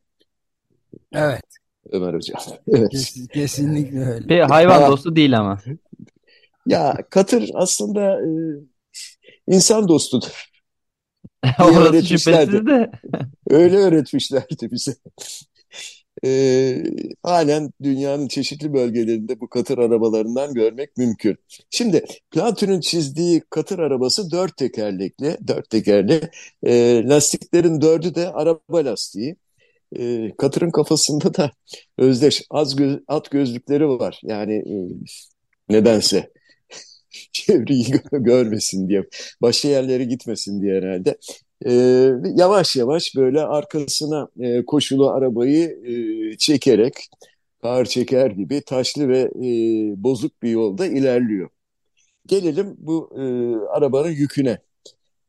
Evet. 1.14 1.44
Ömer 1.92 2.14
Hocam. 2.14 2.42
Evet. 2.68 2.90
Kes, 2.92 3.28
kesinlikle 3.28 4.06
öyle. 4.06 4.30
Bir 4.30 4.40
hayvan 4.40 4.92
dostu 4.92 5.16
değil 5.16 5.38
ama. 5.40 5.60
Ya 6.66 6.98
katır 7.10 7.50
aslında 7.54 8.22
e, 8.22 8.30
insan 9.48 9.88
dostudur. 9.88 10.48
Orası 11.60 12.06
şüphesiz 12.06 12.66
de. 12.66 12.92
Öyle 13.50 13.78
öğretmişlerdi 13.78 14.72
bize. 14.72 14.96
E, 16.26 16.84
halen 17.24 17.72
dünyanın 17.84 18.28
çeşitli 18.28 18.74
bölgelerinde 18.74 19.40
bu 19.40 19.50
katır 19.50 19.78
arabalarından 19.78 20.54
görmek 20.54 20.98
mümkün. 20.98 21.38
Şimdi 21.70 22.06
Platon'un 22.32 22.80
çizdiği 22.80 23.42
katır 23.50 23.80
arabası 23.80 24.32
dört 24.32 24.58
tekerlekli, 24.58 25.38
dört 25.48 25.70
tekerli. 25.70 26.30
E, 26.64 27.04
lastiklerin 27.08 27.82
dördü 27.82 28.16
de 28.16 28.30
araba 28.30 28.86
lastiği. 28.86 29.36
E, 30.00 30.32
katırın 30.38 30.72
kafasında 30.72 31.34
da 31.34 31.52
özdeş 31.98 32.44
az 32.50 32.76
göz, 32.76 33.00
at 33.08 33.32
gözlükleri 33.32 33.88
var. 33.90 34.20
Yani 34.24 34.54
e, 34.56 34.76
nedense 35.70 36.32
çevreyi 37.32 37.86
görmesin 38.12 38.90
diye, 38.90 39.04
başka 39.42 39.68
yerlere 39.68 40.04
gitmesin 40.04 40.62
diye 40.62 40.76
herhalde. 40.82 41.18
E, 41.66 41.72
yavaş 42.36 42.76
yavaş 42.76 43.16
böyle 43.16 43.42
arkasına 43.42 44.28
e, 44.40 44.66
koşulu 44.66 45.10
arabayı 45.10 45.70
e, 45.86 46.38
çekerek, 46.38 46.94
kar 47.62 47.86
çeker 47.86 48.32
gibi 48.32 48.62
taşlı 48.62 49.10
ve 49.10 49.20
e, 49.20 49.50
bozuk 50.04 50.44
bir 50.44 50.50
yolda 50.50 50.86
ilerliyor. 50.88 51.50
Gelelim 52.28 52.76
bu 52.78 53.10
e, 53.16 53.24
arabanın 53.70 54.12
yüküne. 54.12 54.60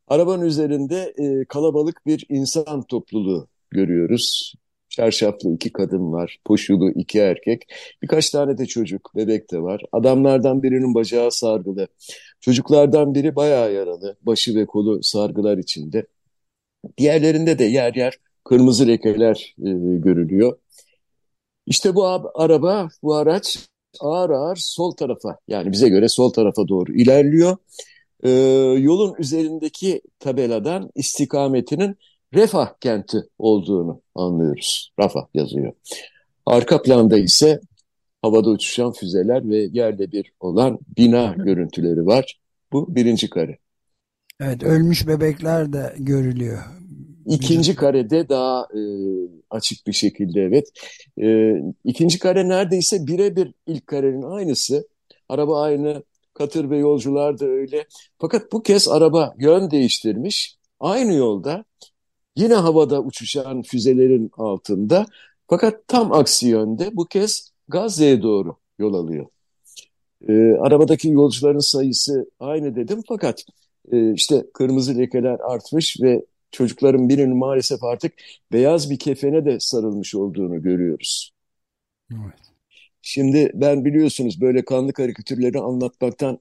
Arabanın 0.08 0.44
üzerinde 0.44 1.14
e, 1.18 1.44
kalabalık 1.44 2.06
bir 2.06 2.26
insan 2.28 2.82
topluluğu 2.82 3.49
görüyoruz. 3.70 4.54
Çarşaflı 4.88 5.54
iki 5.54 5.73
kadın 5.73 6.12
var, 6.12 6.38
poşulu 6.44 6.90
iki 6.90 7.18
erkek, 7.18 7.62
birkaç 8.02 8.30
tane 8.30 8.58
de 8.58 8.66
çocuk, 8.66 9.12
bebek 9.16 9.52
de 9.52 9.62
var. 9.62 9.82
Adamlardan 9.92 10.62
birinin 10.62 10.94
bacağı 10.94 11.30
sargılı, 11.30 11.88
çocuklardan 12.40 13.14
biri 13.14 13.37
bayağı 13.37 13.73
yaralı, 13.73 14.16
başı 14.23 14.54
ve 14.54 14.66
kolu 14.66 15.02
sargılar 15.02 15.58
içinde. 15.58 16.06
Diğerlerinde 16.99 17.58
de 17.58 17.64
yer 17.64 17.94
yer 17.94 18.18
kırmızı 18.44 18.88
lekeler 18.88 19.54
e, 19.58 19.70
görülüyor. 19.99 20.58
İşte 21.66 21.94
bu 21.94 22.06
araba, 22.35 22.88
bu 23.02 23.14
araç 23.14 23.68
ağır 24.00 24.30
ağır 24.30 24.56
sol 24.56 24.90
tarafa 24.92 25.38
yani 25.49 25.73
bize 25.73 25.88
göre 25.88 26.08
sol 26.08 26.30
tarafa 26.30 26.68
doğru 26.68 26.92
ilerliyor. 26.92 27.56
E, 28.23 28.30
yolun 28.78 29.14
üzerindeki 29.18 30.02
tabeladan 30.18 30.90
istikametinin 30.94 31.97
Refah 32.35 32.75
kenti 32.80 33.18
olduğunu 33.38 34.00
anlıyoruz. 34.14 34.92
Rafah 35.00 35.26
yazıyor. 35.35 35.73
Arka 36.47 36.82
planda 36.82 37.18
ise 37.18 37.61
havada 38.23 38.50
uçuşan 38.50 38.92
füzeler 38.92 39.49
ve 39.50 39.68
yerde 39.73 40.12
bir 40.12 40.32
olan 40.40 40.78
bina 40.97 41.35
görüntüleri 41.38 42.06
var. 42.06 42.38
Bu 42.73 42.94
birinci 42.94 43.30
kare. 43.30 43.58
Evet, 44.40 44.62
ölmüş 44.62 45.07
bebekler 45.07 45.73
de 45.73 45.95
görülüyor. 45.99 46.59
İkinci 47.26 47.75
karede 47.75 48.28
daha 48.28 48.62
e, 48.75 48.80
açık 49.50 49.87
bir 49.87 49.92
şekilde 49.92 50.42
evet. 50.42 50.68
E, 51.23 51.57
ikinci 51.85 52.18
kare 52.18 52.49
neredeyse 52.49 53.07
birebir 53.07 53.54
ilk 53.66 53.87
karenin 53.87 54.23
aynısı. 54.23 54.88
Araba 55.28 55.62
aynı, 55.62 56.02
katır 56.35 56.71
ve 56.71 56.78
yolcular 56.78 57.38
da 57.38 57.47
öyle. 57.47 57.87
Fakat 58.18 58.52
bu 58.52 58.62
kez 58.62 58.88
araba 58.88 59.35
yön 59.38 59.71
değiştirmiş. 59.71 60.57
Aynı 60.80 61.14
yolda 61.14 61.64
yine 62.37 62.54
havada 62.54 63.02
uçuşan 63.02 63.62
füzelerin 63.62 64.30
altında. 64.37 65.07
Fakat 65.49 65.88
tam 65.88 66.12
aksi 66.12 66.49
yönde 66.49 66.97
bu 66.97 67.04
kez 67.04 67.50
Gazze'ye 67.68 68.23
doğru 68.23 68.57
yol 68.78 68.95
alıyor. 68.95 69.26
E, 70.28 70.33
arabadaki 70.61 71.09
yolcuların 71.09 71.59
sayısı 71.59 72.30
aynı 72.40 72.76
dedim 72.76 73.02
fakat 73.09 73.45
e, 73.92 74.14
işte 74.14 74.45
kırmızı 74.54 74.99
lekeler 74.99 75.38
artmış 75.40 75.97
ve 76.02 76.25
çocukların 76.50 77.09
birinin 77.09 77.37
maalesef 77.37 77.85
artık 77.85 78.12
beyaz 78.52 78.90
bir 78.90 78.99
kefene 78.99 79.45
de 79.45 79.57
sarılmış 79.61 80.14
olduğunu 80.14 80.62
görüyoruz. 80.62 81.33
Evet. 82.12 82.38
Şimdi 83.02 83.50
ben 83.54 83.85
biliyorsunuz 83.85 84.40
böyle 84.40 84.64
kanlı 84.64 84.92
karikatürleri 84.92 85.59
anlatmaktan 85.59 86.38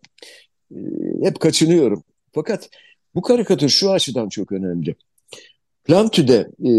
e, 0.72 0.78
hep 1.24 1.40
kaçınıyorum. 1.40 2.04
Fakat 2.32 2.70
bu 3.16 3.22
karikatür 3.22 3.70
şu 3.70 3.92
açıdan 3.92 4.30
çok 4.30 4.52
önemli. 4.52 4.96
Plantü'de 5.84 6.50
e, 6.70 6.72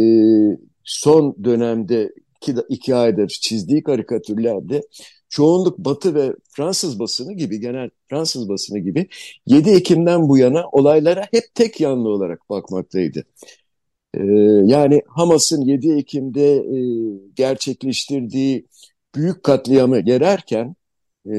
son 0.84 1.37
dönemde 1.44 2.12
iki, 2.37 2.54
iki 2.68 2.94
aydır 2.94 3.28
çizdiği 3.28 3.82
karikatürlerde 3.82 4.82
çoğunluk 5.28 5.78
Batı 5.78 6.14
ve 6.14 6.35
Fransız 6.50 6.99
basını 6.99 7.32
gibi, 7.32 7.61
genel 7.61 7.90
Fransız 8.11 8.49
basını 8.49 8.78
gibi 8.78 9.08
7 9.47 9.70
Ekim'den 9.70 10.28
bu 10.28 10.38
yana 10.38 10.64
olaylara 10.73 11.26
hep 11.30 11.44
tek 11.54 11.80
yanlı 11.80 12.08
olarak 12.08 12.50
bakmaktaydı. 12.50 13.25
Ee, 14.14 14.20
yani 14.64 15.02
Hamas'ın 15.08 15.62
7 15.62 15.92
Ekim'de 15.92 16.56
e, 16.56 16.78
gerçekleştirdiği 17.35 18.66
büyük 19.14 19.42
katliamı 19.44 20.00
gererken 20.00 20.76
e, 21.26 21.35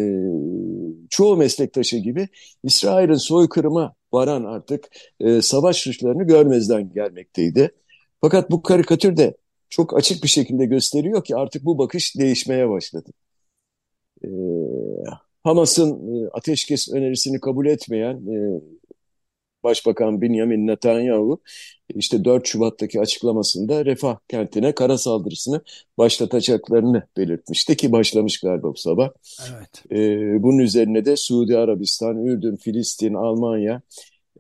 çoğu 1.10 1.38
meslektaşı 1.38 1.98
gibi 1.98 2.28
İsrail'in 2.64 3.14
soykırıma 3.14 3.96
varan 4.14 4.44
artık 4.44 4.88
e, 5.20 5.42
savaş 5.42 5.78
suçlarını 5.78 6.24
görmezden 6.24 6.94
gelmekteydi. 6.94 7.72
Fakat 8.22 8.52
bu 8.52 8.62
karikatür 8.62 9.18
de 9.18 9.38
çok 9.70 9.98
açık 9.98 10.24
bir 10.24 10.30
şekilde 10.30 10.66
gösteriyor 10.66 11.24
ki 11.24 11.36
artık 11.36 11.66
bu 11.66 11.78
bakış 11.78 12.18
değişmeye 12.18 12.70
başladı. 12.70 13.10
Hamas'ın 15.44 15.92
e, 15.92 16.30
ateşkes 16.34 16.90
önerisini 16.94 17.40
kabul 17.40 17.66
etmeyen 17.66 18.16
e, 18.16 18.62
Başbakan 19.64 20.22
Benjamin 20.22 20.68
Netanyahu 20.68 21.42
işte 21.96 22.26
4 22.26 22.48
Şubat'taki 22.48 23.00
açıklamasında 23.00 23.86
Refah 23.86 24.18
kentine 24.28 24.72
kara 24.72 24.98
saldırısını 24.98 25.62
başlatacaklarını 25.98 27.04
belirtmişti 27.18 27.78
ki 27.78 27.92
başlamış 27.92 28.40
galiba 28.40 28.74
bu 28.74 28.78
sabah. 28.78 29.10
Evet. 29.52 29.92
E, 29.92 29.98
bunun 30.44 30.58
üzerine 30.58 31.06
de 31.06 31.18
Suudi 31.18 31.58
Arabistan, 31.58 32.26
Ürdün, 32.26 32.56
Filistin, 32.56 33.14
Almanya 33.14 33.82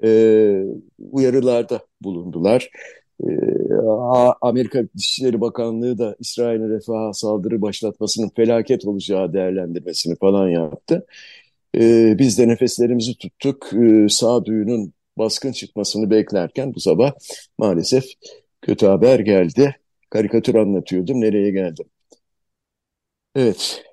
e, 0.03 0.63
uyarılarda 1.11 1.81
bulundular. 2.01 2.69
E, 3.23 3.29
Amerika 4.41 4.83
Dışişleri 4.97 5.41
Bakanlığı 5.41 5.97
da 5.97 6.15
İsrail'in 6.19 6.69
refaha 6.69 7.13
saldırı 7.13 7.61
başlatmasının 7.61 8.29
felaket 8.35 8.85
olacağı 8.85 9.33
değerlendirmesini 9.33 10.15
falan 10.15 10.49
yaptı. 10.49 11.05
E, 11.75 12.15
biz 12.19 12.37
de 12.39 12.47
nefeslerimizi 12.47 13.17
tuttuk. 13.17 13.73
E, 13.73 14.09
sağduyunun 14.09 14.93
baskın 15.17 15.51
çıkmasını 15.51 16.09
beklerken 16.09 16.75
bu 16.75 16.79
sabah 16.79 17.11
maalesef 17.57 18.05
kötü 18.61 18.85
haber 18.85 19.19
geldi. 19.19 19.75
Karikatür 20.09 20.55
anlatıyordum. 20.55 21.21
Nereye 21.21 21.51
geldim? 21.51 21.85
Evet. 23.35 23.83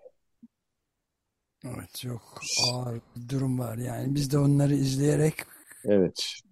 Evet 1.64 1.94
çok 1.94 2.40
ağır 2.72 3.00
bir 3.16 3.28
durum 3.28 3.58
var. 3.58 3.78
Yani 3.78 4.14
biz 4.14 4.32
de 4.32 4.38
onları 4.38 4.74
izleyerek 4.74 5.34
evet. 5.84 6.45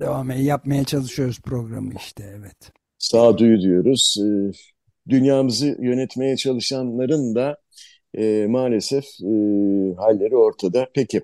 Devam 0.00 0.30
yapmaya 0.30 0.84
çalışıyoruz 0.84 1.40
programı 1.40 1.92
işte. 1.96 2.24
Evet. 2.38 2.72
Sağduyu 2.98 3.60
diyoruz. 3.60 4.16
Ee, 4.20 4.52
dünyamızı 5.08 5.76
yönetmeye 5.80 6.36
çalışanların 6.36 7.34
da 7.34 7.56
e, 8.14 8.46
maalesef 8.48 9.04
e, 9.04 9.32
halleri 9.96 10.36
ortada. 10.36 10.86
Peki. 10.94 11.22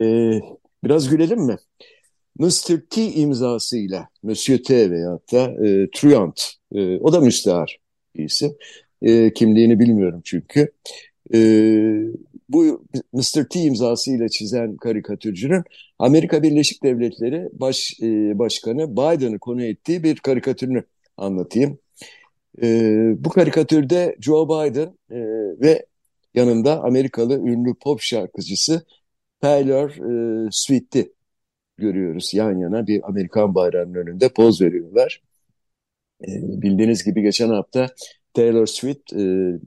E, 0.00 0.04
biraz 0.84 1.08
gülelim 1.08 1.40
mi? 1.40 1.56
Mr. 2.38 2.80
T 2.90 3.12
imzasıyla 3.12 4.08
Monsieur 4.22 4.62
T 4.62 4.90
veyahut 4.90 5.32
da 5.32 5.66
e, 5.66 5.90
Truant, 5.90 6.52
e, 6.74 6.98
o 6.98 7.12
da 7.12 7.20
müstehar 7.20 7.78
bir 8.16 8.24
isim. 8.24 8.56
E, 9.02 9.32
kimliğini 9.32 9.78
bilmiyorum 9.78 10.20
çünkü. 10.24 10.72
E, 11.34 11.38
bu 12.48 12.84
Mr. 13.12 13.48
T 13.50 13.60
imzasıyla 13.60 14.28
çizen 14.28 14.76
karikatürcünün 14.76 15.62
Amerika 15.98 16.42
Birleşik 16.42 16.82
Devletleri 16.82 17.48
Baş, 17.52 17.92
e, 18.02 18.38
Başkanı 18.38 18.92
Biden'ı 18.92 19.38
konu 19.38 19.64
ettiği 19.64 20.02
bir 20.02 20.16
karikatürünü 20.16 20.84
anlatayım. 21.16 21.78
E, 22.62 22.66
bu 23.18 23.28
karikatürde 23.28 24.16
Joe 24.20 24.48
Biden 24.48 24.98
e, 25.10 25.20
ve 25.60 25.86
yanında 26.34 26.82
Amerikalı 26.82 27.38
ünlü 27.38 27.74
pop 27.74 28.00
şarkıcısı 28.00 28.82
Taylor 29.40 29.90
e, 29.90 30.48
Swift'i 30.50 31.12
görüyoruz. 31.76 32.34
Yan 32.34 32.58
yana 32.58 32.86
bir 32.86 33.08
Amerikan 33.08 33.54
bayrağının 33.54 33.94
önünde 33.94 34.28
poz 34.28 34.60
veriyorlar. 34.60 35.22
E, 36.22 36.28
bildiğiniz 36.62 37.04
gibi 37.04 37.22
geçen 37.22 37.48
hafta 37.48 37.86
Taylor 38.34 38.66
Swift 38.66 39.12
e, 39.12 39.16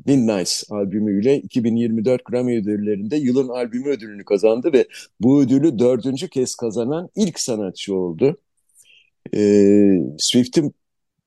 Midnights 0.05 0.71
albümüyle 0.71 1.37
2024 1.37 2.25
Grammy 2.25 2.57
ödüllerinde 2.57 3.15
yılın 3.15 3.49
albümü 3.49 3.89
ödülünü 3.89 4.25
kazandı 4.25 4.73
ve 4.73 4.87
bu 5.19 5.41
ödülü 5.41 5.79
dördüncü 5.79 6.27
kez 6.27 6.55
kazanan 6.55 7.09
ilk 7.15 7.39
sanatçı 7.39 7.95
oldu. 7.95 8.37
E, 9.35 9.39
Swift'in 10.17 10.75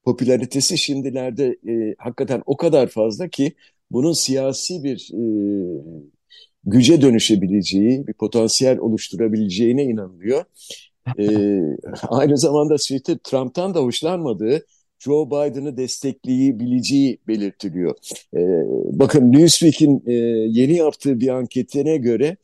popülaritesi 0.05 0.79
şimdilerde 0.79 1.57
e, 1.68 1.94
hakikaten 1.98 2.42
o 2.46 2.57
kadar 2.57 2.87
fazla 2.87 3.29
ki 3.29 3.53
bunun 3.90 4.12
siyasi 4.12 4.85
bir 4.85 5.11
e, 5.14 5.22
güce 6.64 7.03
dönüşebileceği, 7.03 8.07
bir 8.07 8.12
potansiyel 8.12 8.79
oluşturabileceğine 8.79 9.85
inanılıyor. 9.85 10.44
ee, 11.18 11.61
aynı 12.09 12.38
zamanda 12.38 12.79
Swift'e 12.79 13.18
Trump'tan 13.18 13.74
da 13.74 13.81
hoşlanmadığı 13.81 14.66
Joe 15.00 15.26
Biden'ı 15.26 15.76
destekleyebileceği 15.76 17.18
belirtiliyor. 17.28 17.94
Ee, 18.36 18.40
bakın 18.98 19.32
Newsweek'in 19.32 20.02
e, 20.06 20.12
yeni 20.60 20.76
yaptığı 20.76 21.20
bir 21.20 21.28
anketine 21.28 21.96
göre 21.96 22.36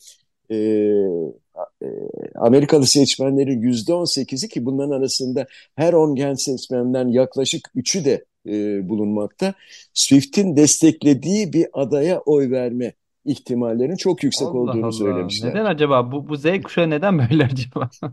e, 0.51 0.57
e 0.57 1.88
Amerikalı 2.35 2.87
seçmenlerin 2.87 3.61
yüzde 3.61 3.95
on 3.95 4.05
sekizi 4.05 4.49
ki 4.49 4.64
bunların 4.64 4.90
arasında 4.90 5.47
her 5.75 5.92
on 5.92 6.14
genç 6.14 6.40
seçmenden 6.40 7.09
yaklaşık 7.09 7.71
üçü 7.75 8.05
de 8.05 8.25
e, 8.49 8.88
bulunmakta. 8.88 9.55
Swift'in 9.95 10.57
desteklediği 10.57 11.53
bir 11.53 11.66
adaya 11.73 12.21
oy 12.21 12.51
verme 12.51 12.92
ihtimallerin 13.25 13.97
çok 13.97 14.23
yüksek 14.23 14.49
Allah 14.49 14.59
olduğunu 14.59 14.85
Allah. 14.85 14.92
söylemişler. 14.92 15.51
Neden 15.51 15.64
acaba? 15.64 16.12
Bu, 16.12 16.29
bu 16.29 16.37
Z 16.37 16.45
kuşağı 16.64 16.90
neden 16.90 17.19
böyle 17.19 17.45
acaba? 17.45 17.90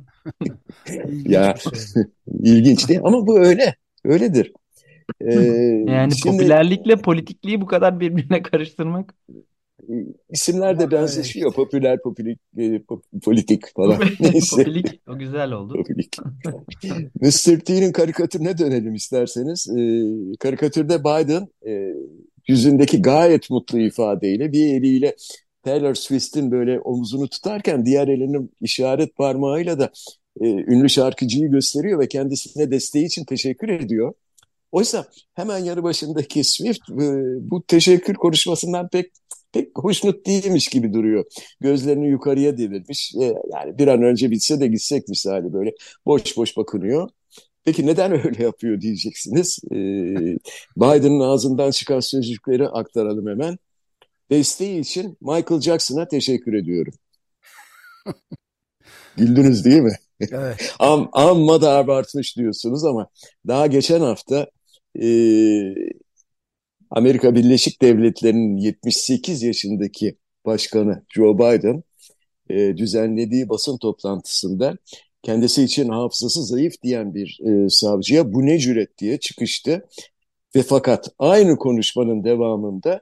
ya 1.25 1.55
şey. 1.55 2.03
ilginç 2.43 2.89
değil 2.89 2.99
ama 3.03 3.27
bu 3.27 3.39
öyle. 3.39 3.75
Öyledir. 4.05 4.53
Ee, 5.21 5.33
yani 5.87 6.15
şimdi, 6.15 6.37
popülerlikle 6.37 6.95
politikliği 6.95 7.61
bu 7.61 7.65
kadar 7.65 7.99
birbirine 7.99 8.41
karıştırmak. 8.41 9.15
İsimler 10.29 10.79
de 10.79 10.91
benzeşiyor. 10.91 11.47
Evet. 11.47 11.55
Popüler, 11.55 12.01
popülik, 12.01 12.39
e, 12.57 12.81
politik 13.23 13.75
falan. 13.75 13.99
Neyse. 14.19 14.55
Popilik, 14.55 15.01
o 15.07 15.17
güzel 15.17 15.51
oldu. 15.51 15.73
Popilik. 15.73 16.17
Mr. 17.21 17.59
T'nin 17.59 17.91
karikatürüne 17.91 18.57
dönelim 18.57 18.95
isterseniz. 18.95 19.67
Ee, 19.69 20.35
karikatürde 20.39 20.99
Biden 20.99 21.47
e, 21.67 21.93
yüzündeki 22.47 23.01
gayet 23.01 23.49
mutlu 23.49 23.79
ifadeyle 23.79 24.51
bir 24.51 24.73
eliyle 24.73 25.15
Taylor 25.63 25.93
Swift'in 25.93 26.51
böyle 26.51 26.79
omuzunu 26.79 27.29
tutarken 27.29 27.85
diğer 27.85 28.07
elinin 28.07 28.51
işaret 28.61 29.15
parmağıyla 29.15 29.79
da 29.79 29.91
e, 30.41 30.47
ünlü 30.47 30.89
şarkıcıyı 30.89 31.51
gösteriyor 31.51 31.99
ve 31.99 32.07
kendisine 32.07 32.71
desteği 32.71 33.05
için 33.05 33.25
teşekkür 33.25 33.69
ediyor. 33.69 34.13
Oysa 34.71 35.05
hemen 35.33 35.57
yanı 35.59 35.83
başındaki 35.83 36.43
Swift 36.43 36.89
e, 36.89 36.95
bu 37.51 37.63
teşekkür 37.67 38.13
konuşmasından 38.13 38.89
pek 38.89 39.11
pek 39.51 39.69
hoşnut 39.75 40.25
değilmiş 40.25 40.67
gibi 40.67 40.93
duruyor. 40.93 41.25
Gözlerini 41.61 42.07
yukarıya 42.09 42.57
devirmiş. 42.57 43.15
E, 43.15 43.23
yani 43.53 43.77
bir 43.77 43.87
an 43.87 44.03
önce 44.03 44.31
bitse 44.31 44.59
de 44.59 44.67
gitsek 44.67 45.07
misali 45.07 45.53
böyle 45.53 45.71
boş 46.05 46.37
boş 46.37 46.57
bakınıyor. 46.57 47.09
Peki 47.65 47.85
neden 47.85 48.11
öyle 48.25 48.43
yapıyor 48.43 48.81
diyeceksiniz. 48.81 49.59
Ee, 49.71 49.75
Biden'ın 50.77 51.19
ağzından 51.19 51.71
çıkan 51.71 51.99
sözcükleri 51.99 52.67
aktaralım 52.67 53.27
hemen. 53.27 53.57
desteği 54.31 54.79
için 54.79 55.17
Michael 55.21 55.61
Jackson'a 55.61 56.07
teşekkür 56.07 56.53
ediyorum. 56.53 56.93
Güldünüz 59.17 59.65
değil 59.65 59.81
mi? 59.81 59.95
Evet. 60.19 60.73
Am, 60.79 61.09
amma 61.13 61.61
da 61.61 61.71
abartmış 61.71 62.37
diyorsunuz 62.37 62.85
ama 62.85 63.07
daha 63.47 63.67
geçen 63.67 64.01
hafta 64.01 64.47
e, 65.01 65.07
Amerika 66.91 67.35
Birleşik 67.35 67.81
Devletleri'nin 67.81 68.57
78 68.57 69.43
yaşındaki 69.43 70.15
başkanı 70.45 71.03
Joe 71.15 71.37
Biden 71.37 71.83
e, 72.49 72.77
düzenlediği 72.77 73.49
basın 73.49 73.77
toplantısında 73.77 74.77
kendisi 75.23 75.63
için 75.63 75.89
hafızası 75.89 76.43
zayıf 76.45 76.73
diyen 76.83 77.13
bir 77.15 77.39
e, 77.45 77.69
savcıya 77.69 78.33
bu 78.33 78.45
ne 78.45 78.59
cüret 78.59 78.97
diye 78.97 79.19
çıkıştı. 79.19 79.85
Ve 80.55 80.63
fakat 80.63 81.09
aynı 81.19 81.57
konuşmanın 81.57 82.23
devamında 82.23 83.01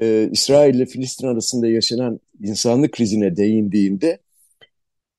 e, 0.00 0.28
İsrail 0.32 0.74
ile 0.74 0.86
Filistin 0.86 1.26
arasında 1.26 1.68
yaşanan 1.68 2.20
insanlık 2.40 2.92
krizine 2.92 3.36
değindiğinde 3.36 4.18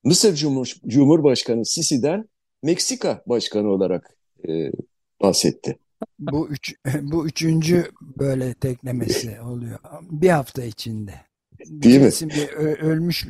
Mısır 0.04 0.34
Cumhur, 0.34 0.74
Cumhurbaşkanı 0.86 1.64
Sisi'den 1.64 2.28
Meksika 2.62 3.22
Başkanı 3.26 3.68
olarak 3.68 4.16
e, 4.48 4.72
bahsetti. 5.22 5.78
Bu 6.18 6.48
üç, 6.48 6.74
bu 7.02 7.26
üçüncü 7.26 7.90
böyle 8.00 8.54
teklemesi 8.54 9.40
oluyor. 9.40 9.78
Bir 10.10 10.28
hafta 10.28 10.64
içinde. 10.64 11.14
Değil 11.66 12.00
mi? 12.00 12.30
Bir 12.30 12.48
ölmüş 12.78 13.26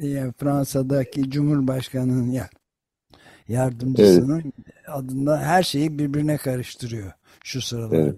diye 0.00 0.32
Fransa'daki 0.38 1.30
Cumhurbaşkanı'nın 1.30 2.30
ya 2.30 2.50
yardımcısının 3.48 4.38
evet. 4.38 4.88
adında 4.88 5.38
her 5.38 5.62
şeyi 5.62 5.98
birbirine 5.98 6.36
karıştırıyor 6.36 7.12
şu 7.44 7.60
sıralarda. 7.60 7.96
Evet. 7.96 8.16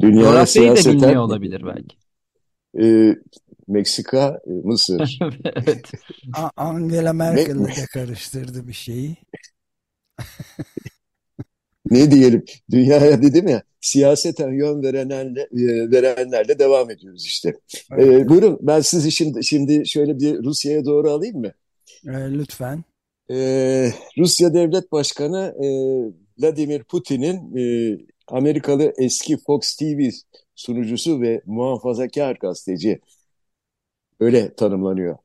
Dünya 0.00 0.22
Coğrafyayı 0.22 0.70
da 0.70 0.90
bilmiyor 0.90 1.22
olabilir 1.22 1.64
belki. 1.66 1.96
E, 2.80 3.16
Meksika, 3.68 4.40
e, 4.46 4.50
Mısır. 4.50 5.18
evet. 5.44 5.92
Angela 6.56 7.12
Merkel 7.12 7.64
de 7.64 7.86
karıştırdı 7.92 8.68
bir 8.68 8.72
şeyi. 8.72 9.16
ne 11.90 12.10
diyelim 12.10 12.44
dünyaya 12.70 13.22
dedim 13.22 13.48
ya 13.48 13.62
siyaseten 13.80 14.52
yön 14.52 14.82
verenlerle, 14.82 15.40
e, 15.40 15.90
verenlerle 15.90 16.58
devam 16.58 16.90
ediyoruz 16.90 17.26
işte. 17.26 17.54
Evet. 17.92 18.08
Ee, 18.08 18.28
buyurun 18.28 18.58
ben 18.62 18.80
sizi 18.80 19.12
şimdi, 19.12 19.44
şimdi 19.44 19.88
şöyle 19.88 20.20
bir 20.20 20.44
Rusya'ya 20.44 20.84
doğru 20.84 21.10
alayım 21.10 21.40
mı? 21.40 21.52
Ee, 22.06 22.10
lütfen. 22.12 22.84
Ee, 23.30 23.92
Rusya 24.18 24.54
Devlet 24.54 24.92
Başkanı 24.92 25.54
e, 25.64 25.68
Vladimir 26.38 26.84
Putin'in 26.84 27.56
e, 27.56 27.96
Amerikalı 28.28 28.92
eski 28.98 29.36
Fox 29.36 29.76
TV 29.76 30.10
sunucusu 30.54 31.20
ve 31.20 31.42
muhafazakar 31.46 32.36
gazeteci 32.36 33.00
öyle 34.20 34.54
tanımlanıyor. 34.54 35.16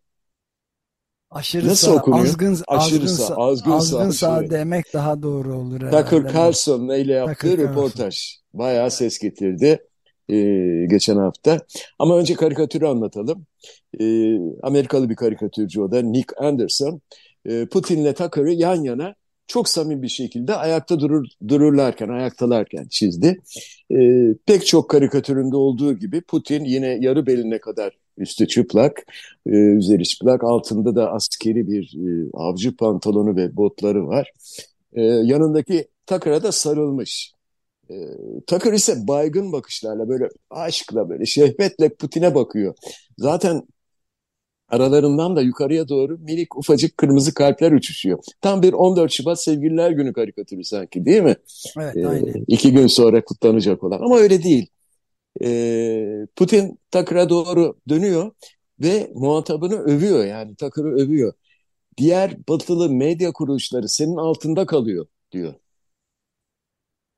Aşırı 1.32 1.68
Nasıl 1.68 1.88
sağ, 1.88 1.94
okunuyor? 1.94 2.26
Azgın, 2.26 2.58
Aşırı 2.68 3.06
azgın, 3.06 3.08
sağ, 3.08 3.36
azgın, 3.36 3.72
azgın 3.72 4.10
sağ, 4.10 4.12
sağ 4.12 4.50
demek 4.50 4.94
daha 4.94 5.24
doğru 5.24 5.56
olur. 5.56 5.80
Tucker 5.80 6.34
Carlson'la 6.34 6.98
ile 6.98 7.14
yaptığı 7.14 7.50
Tucker 7.50 7.58
röportaj 7.58 8.00
Carlson. 8.00 8.44
bayağı 8.54 8.92
ses 8.92 9.20
getirdi 9.20 9.80
e, 10.30 10.36
geçen 10.90 11.18
hafta. 11.18 11.60
Ama 12.00 12.18
önce 12.18 12.34
karikatürü 12.34 12.86
anlatalım. 12.86 13.46
E, 14.00 14.36
Amerikalı 14.64 15.10
bir 15.10 15.16
karikatürcü 15.16 15.82
o 15.82 15.92
da 15.92 16.02
Nick 16.02 16.36
Anderson. 16.38 17.02
E, 17.46 17.66
Putin'le 17.66 18.14
Tucker'ı 18.14 18.52
yan 18.52 18.84
yana 18.84 19.16
çok 19.48 19.70
samimi 19.70 20.02
bir 20.02 20.08
şekilde 20.08 20.56
ayakta 20.56 21.00
durur, 21.00 21.26
dururlarken, 21.48 22.10
ayaktalarken 22.10 22.88
çizdi. 22.90 23.42
E, 23.92 23.98
pek 24.46 24.66
çok 24.66 24.90
karikatüründe 24.90 25.56
olduğu 25.56 25.94
gibi 25.94 26.22
Putin 26.22 26.64
yine 26.64 26.98
yarı 27.02 27.26
beline 27.28 27.60
kadar 27.60 27.98
üstü 28.18 28.48
çıplak, 28.48 29.06
e, 29.46 29.52
üzeri 29.52 30.04
çıplak, 30.04 30.44
altında 30.44 30.96
da 30.96 31.12
askeri 31.12 31.68
bir 31.68 31.94
e, 31.98 32.30
avcı 32.34 32.76
pantolonu 32.76 33.36
ve 33.36 33.58
botları 33.58 34.08
var. 34.08 34.32
E, 34.94 35.02
yanındaki 35.02 35.88
Takır'a 36.06 36.44
da 36.44 36.52
sarılmış. 36.52 37.34
E, 37.90 37.96
Takır 38.48 38.74
ise 38.74 39.08
baygın 39.08 39.52
bakışlarla 39.52 40.10
böyle 40.10 40.30
aşkla 40.50 41.10
böyle 41.10 41.26
şehvetle 41.26 41.90
Putin'e 41.90 42.36
bakıyor. 42.36 42.76
Zaten 43.18 43.64
Aralarından 44.74 45.36
da 45.36 45.42
yukarıya 45.42 45.90
doğru 45.90 46.18
minik 46.18 46.58
ufacık 46.58 46.98
kırmızı 46.98 47.34
kalpler 47.34 47.72
uçuşuyor. 47.72 48.20
Tam 48.42 48.62
bir 48.62 48.74
14 48.74 49.12
Şubat 49.12 49.44
Sevgililer 49.44 49.92
Günü 49.92 50.14
karikatürü 50.14 50.64
sanki 50.64 51.06
değil 51.06 51.22
mi? 51.22 51.36
Evet 51.80 52.06
aynen. 52.06 52.46
İki 52.48 52.72
gün 52.72 52.88
sonra 52.88 53.24
kutlanacak 53.24 53.84
olan 53.84 54.02
ama 54.02 54.18
öyle 54.18 54.44
değil. 54.44 54.68
Ee, 55.42 56.28
Putin 56.36 56.80
Takır'a 56.92 57.30
doğru 57.30 57.80
dönüyor 57.90 58.32
ve 58.80 59.12
muhatabını 59.16 59.76
övüyor 59.76 60.26
yani 60.26 60.56
Takır'ı 60.56 60.88
övüyor. 60.90 61.34
Diğer 61.98 62.48
batılı 62.50 62.90
medya 62.90 63.34
kuruluşları 63.34 63.90
senin 63.90 64.18
altında 64.18 64.66
kalıyor 64.66 65.08
diyor 65.32 65.56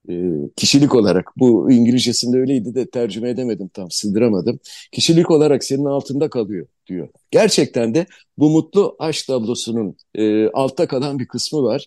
e, 0.09 0.13
kişilik 0.55 0.95
olarak 0.95 1.31
bu 1.37 1.71
İngilizcesinde 1.71 2.37
öyleydi 2.37 2.75
de 2.75 2.89
tercüme 2.89 3.29
edemedim 3.29 3.67
tam 3.67 3.91
sığdıramadım. 3.91 4.59
Kişilik 4.91 5.31
olarak 5.31 5.63
senin 5.63 5.85
altında 5.85 6.29
kalıyor 6.29 6.67
diyor. 6.87 7.09
Gerçekten 7.31 7.93
de 7.95 8.05
bu 8.37 8.49
mutlu 8.49 8.95
aşk 8.99 9.27
tablosunun 9.27 9.97
e, 10.15 10.47
altta 10.49 10.87
kalan 10.87 11.19
bir 11.19 11.27
kısmı 11.27 11.63
var. 11.63 11.85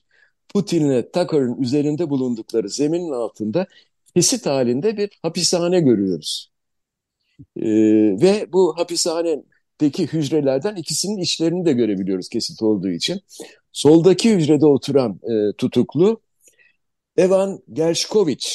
Putin'le 0.48 1.02
Tucker'ın 1.12 1.62
üzerinde 1.62 2.10
bulundukları 2.10 2.68
zeminin 2.70 3.12
altında 3.12 3.66
kesit 4.18 4.46
halinde 4.46 4.96
bir 4.96 5.10
hapishane 5.22 5.80
görüyoruz. 5.80 6.50
E, 7.56 7.66
ve 8.22 8.52
bu 8.52 8.74
hapishanedeki 8.78 10.06
hücrelerden 10.06 10.76
ikisinin 10.76 11.18
işlerini 11.18 11.66
de 11.66 11.72
görebiliyoruz 11.72 12.28
kesit 12.28 12.62
olduğu 12.62 12.88
için. 12.90 13.20
Soldaki 13.72 14.34
hücrede 14.34 14.66
oturan 14.66 15.20
e, 15.22 15.56
tutuklu 15.58 16.20
Evan 17.16 17.60
Gershkovich 17.72 18.48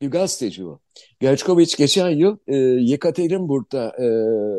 bir 0.00 0.10
gazeteci 0.10 0.66
o. 0.66 0.80
Gershkovich 1.20 1.76
geçen 1.76 2.10
yıl 2.10 2.36
e, 2.46 2.56
Yekaterinburg'da 2.90 3.92
e, 3.98 4.06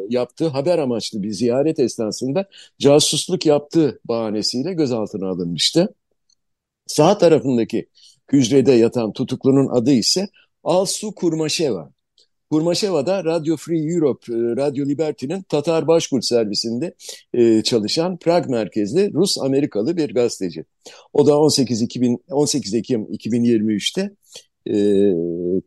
yaptığı 0.09 0.47
haber 0.47 0.77
amaçlı 0.77 1.23
bir 1.23 1.31
ziyaret 1.31 1.79
esnasında 1.79 2.49
casusluk 2.79 3.45
yaptığı 3.45 3.99
bahanesiyle 4.05 4.73
gözaltına 4.73 5.29
alınmıştı. 5.29 5.95
Sağ 6.87 7.17
tarafındaki 7.17 7.87
hücrede 8.31 8.71
yatan 8.71 9.13
tutuklunun 9.13 9.67
adı 9.67 9.91
ise 9.91 10.27
Alsu 10.63 11.15
Kurmaşeva. 11.15 11.95
Kurmaşeva 12.51 13.05
da 13.05 13.23
Radio 13.23 13.57
Free 13.57 13.93
Europe, 13.93 14.33
e, 14.33 14.35
Radio 14.35 14.85
Liberty'nin 14.85 15.41
Tatar 15.41 15.87
Başkurt 15.87 16.25
servisinde 16.25 16.95
e, 17.33 17.63
çalışan 17.63 18.17
Prag 18.17 18.49
merkezli 18.49 19.13
Rus-Amerikalı 19.13 19.97
bir 19.97 20.13
gazeteci. 20.13 20.65
O 21.13 21.27
da 21.27 21.39
18, 21.39 21.81
2000, 21.81 22.23
18 22.29 22.73
Ekim 22.73 23.03
2023'te 23.03 24.11
e, 24.69 24.75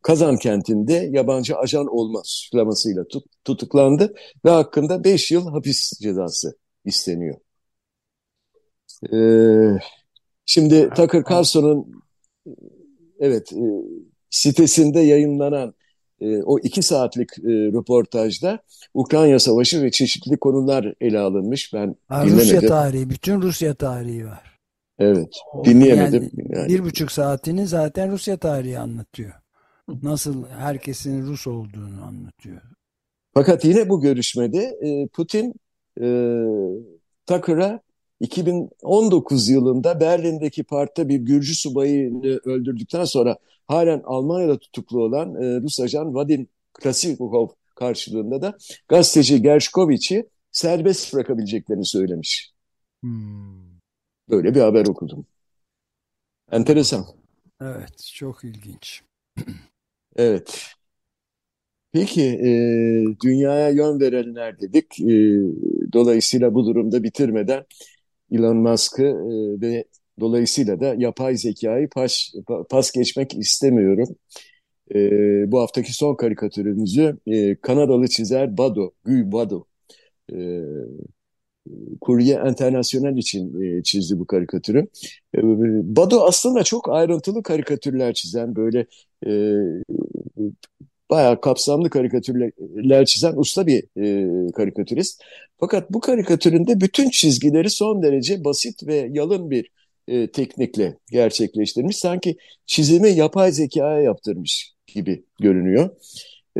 Kazan 0.03 0.37
kentinde 0.37 1.09
yabancı 1.13 1.57
ajan 1.57 1.87
olma 1.87 2.21
suçlamasıyla 2.25 3.05
tut, 3.09 3.25
tutuklandı 3.45 4.15
ve 4.45 4.51
hakkında 4.51 5.05
5 5.05 5.31
yıl 5.31 5.51
hapis 5.51 5.93
cezası 6.03 6.59
isteniyor. 6.85 7.37
E, 9.13 9.19
şimdi 10.47 10.91
Tucker 10.97 11.25
Carlson'un 11.31 12.03
evet 13.21 13.53
e, 13.53 13.65
sitesinde 14.31 15.01
yayınlanan 15.01 15.75
e, 16.21 16.43
o 16.43 16.59
iki 16.59 16.83
saatlik 16.83 17.31
e, 17.39 17.49
röportajda 17.49 18.59
Ukrayna 18.95 19.39
Savaşı 19.39 19.83
ve 19.83 19.91
çeşitli 19.91 20.37
konular 20.37 20.95
ele 21.01 21.19
alınmış. 21.19 21.75
Ben 21.75 21.97
ha, 22.09 22.27
Rusya 22.27 22.61
tarihi, 22.61 23.11
bütün 23.11 23.43
Rusya 23.43 23.75
tarihi 23.75 24.27
var. 24.27 24.59
Evet, 24.99 25.35
dinleyemedim. 25.65 26.31
Yani, 26.37 26.59
yani. 26.59 26.69
Bir 26.69 26.85
buçuk 26.85 27.13
saatini 27.13 27.67
zaten 27.67 28.13
Rusya 28.13 28.37
tarihi 28.37 28.79
anlatıyor. 28.79 29.33
Nasıl 30.03 30.47
herkesin 30.47 31.27
Rus 31.27 31.47
olduğunu 31.47 32.05
anlatıyor. 32.09 32.61
Fakat 33.35 33.65
yine 33.65 33.89
bu 33.89 34.01
görüşmede 34.01 34.79
e, 34.83 35.07
Putin 35.07 35.55
e, 36.01 36.09
Takır'a 37.27 37.81
2019 38.21 39.49
yılında 39.49 40.01
Berlin'deki 40.01 40.65
parkta 40.65 41.09
bir 41.09 41.17
Gürcü 41.17 41.55
subayını 41.55 42.41
öldürdükten 42.45 43.05
sonra 43.05 43.39
halen 43.67 44.03
Almanya'da 44.05 44.59
tutuklu 44.59 45.03
olan 45.03 45.43
e, 45.43 45.61
Rus 45.61 45.81
ajan 45.81 46.15
Vadim 46.15 46.49
Krasikov 46.73 47.49
karşılığında 47.75 48.43
da 48.43 48.59
gazeteci 48.89 49.43
Gershkovich'i 49.43 50.29
serbest 50.53 51.15
bırakabileceklerini 51.15 51.87
söylemiş. 51.87 52.53
Hmm. 53.03 53.79
Böyle 54.31 54.55
bir 54.55 54.61
haber 54.61 54.87
okudum. 54.87 55.27
Enteresan. 56.53 57.07
Evet, 57.61 58.11
çok 58.15 58.45
ilginç. 58.45 59.03
evet. 60.17 60.75
Peki, 61.93 62.23
e, 62.23 62.51
dünyaya 63.25 63.71
yön 63.71 64.01
verenler 64.01 64.61
dedik. 64.61 65.01
E, 65.01 65.15
dolayısıyla 65.93 66.55
bu 66.55 66.67
durumda 66.67 67.03
bitirmeden 67.03 67.65
Elon 68.33 68.57
Musk'ı 68.57 69.03
e, 69.05 69.61
ve 69.61 69.85
dolayısıyla 70.21 70.81
da 70.81 70.95
yapay 70.99 71.37
zekayı 71.37 71.89
pas, 71.89 72.33
pas 72.71 72.93
geçmek 72.93 73.35
istemiyorum. 73.39 74.09
E, 74.95 75.53
bu 75.53 75.61
haftaki 75.61 75.95
son 75.95 76.15
karikatürümüzü 76.17 77.19
e, 77.27 77.57
Kanadalı 77.61 78.09
çizer 78.09 78.59
Bado, 78.59 78.93
Guy 79.05 79.33
Bado 79.33 79.67
e, 80.35 80.37
Kurye 82.01 82.35
International 82.49 83.17
için 83.19 83.61
e, 83.63 83.83
çizdi 83.83 84.19
bu 84.19 84.27
karikatürü. 84.27 84.79
E, 85.35 85.39
Bado 85.97 86.25
aslında 86.27 86.65
çok 86.65 86.89
ayrıntılı 86.93 87.43
karikatürler 87.43 88.15
çizen 88.15 88.57
böyle 88.57 88.87
e, 89.27 89.31
bayağı 91.11 91.41
kapsamlı 91.41 91.91
karikatürler 91.91 93.05
çizen 93.07 93.33
usta 93.37 93.67
bir 93.67 93.85
e, 94.49 94.53
karikatürist. 94.53 95.23
Fakat 95.61 95.91
bu 95.91 96.01
karikatüründe 96.01 96.81
bütün 96.81 97.11
çizgileri 97.11 97.71
son 97.71 98.03
derece 98.03 98.45
basit 98.45 98.87
ve 98.87 99.09
yalın 99.13 99.51
bir 99.51 99.71
e, 100.09 100.31
teknikle 100.31 100.99
gerçekleştirmiş. 101.11 101.97
Sanki 101.97 102.37
çizimi 102.67 103.11
yapay 103.11 103.53
zekaya 103.53 104.01
yaptırmış 104.01 104.73
gibi 104.87 105.25
görünüyor. 105.41 105.91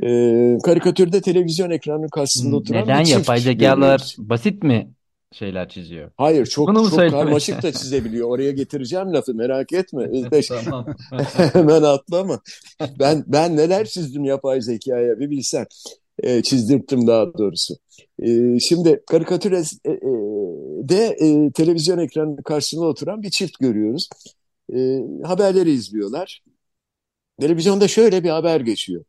E, 0.03 0.59
karikatürde 0.63 1.21
televizyon 1.21 1.71
ekranının 1.71 2.09
karşısında 2.09 2.57
oturan 2.57 2.83
Neden 2.83 3.01
bir 3.01 3.05
çift 3.05 3.19
yapay 3.19 3.41
zekalar 3.41 4.15
basit 4.19 4.63
mi 4.63 4.91
şeyler 5.33 5.69
çiziyor? 5.69 6.11
Hayır 6.17 6.47
çok 6.47 6.69
Bunu 6.69 6.91
çok 6.91 7.11
karmaşık 7.11 7.63
da 7.63 7.73
çizebiliyor. 7.73 8.29
Oraya 8.29 8.51
getireceğim 8.51 9.13
lafı 9.13 9.35
merak 9.35 9.73
etme. 9.73 10.11
tamam. 10.49 10.87
Hemen 11.53 11.83
atlama. 11.83 12.41
Ben 12.99 13.25
ben 13.27 13.57
neler 13.57 13.87
çizdim 13.87 14.25
yapay 14.25 14.61
zekaya 14.61 15.21
bir 15.21 15.31
bilsen. 15.31 15.67
E, 16.23 16.43
çizdirttim 16.43 17.07
daha 17.07 17.35
doğrusu. 17.39 17.75
E, 18.23 18.59
şimdi 18.61 19.03
karikatürde 19.07 19.63
e, 19.85 19.91
e, 19.91 19.99
de 20.89 21.17
e, 21.21 21.53
televizyon 21.53 21.99
ekranının 21.99 22.43
karşısında 22.43 22.87
oturan 22.87 23.23
bir 23.23 23.31
çift 23.31 23.59
görüyoruz. 23.59 24.09
E, 24.75 25.01
haberleri 25.25 25.71
izliyorlar. 25.71 26.43
Televizyonda 27.41 27.89
şöyle 27.89 28.25
bir 28.25 28.29
haber 28.31 28.61
geçiyor. 28.61 29.05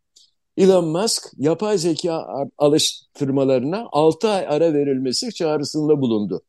Elon 0.58 0.88
Musk 0.88 1.32
yapay 1.38 1.78
zeka 1.78 2.28
alıştırmalarına 2.58 3.88
6 3.92 4.30
ay 4.30 4.48
ara 4.48 4.74
verilmesi 4.74 5.34
çağrısında 5.34 6.02
bulundu. 6.02 6.42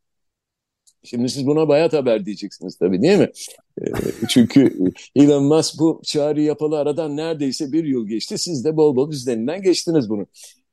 Şimdi 1.05 1.29
siz 1.29 1.47
buna 1.47 1.69
bayat 1.69 1.93
haber 1.93 2.27
diyeceksiniz 2.27 2.77
tabii 2.77 3.03
değil 3.03 3.19
mi? 3.19 3.31
E, 3.83 3.85
çünkü 4.29 4.75
Elon 5.17 5.45
Musk 5.45 5.79
bu 5.79 6.01
çağrı 6.05 6.41
yapalı 6.41 6.79
aradan 6.79 7.17
neredeyse 7.17 7.73
bir 7.73 7.85
yıl 7.85 8.07
geçti. 8.07 8.39
Siz 8.39 8.65
de 8.65 8.77
bol 8.77 8.97
bol 8.97 9.13
üzerinden 9.13 9.63
geçtiniz 9.63 10.11
bunu. 10.11 10.27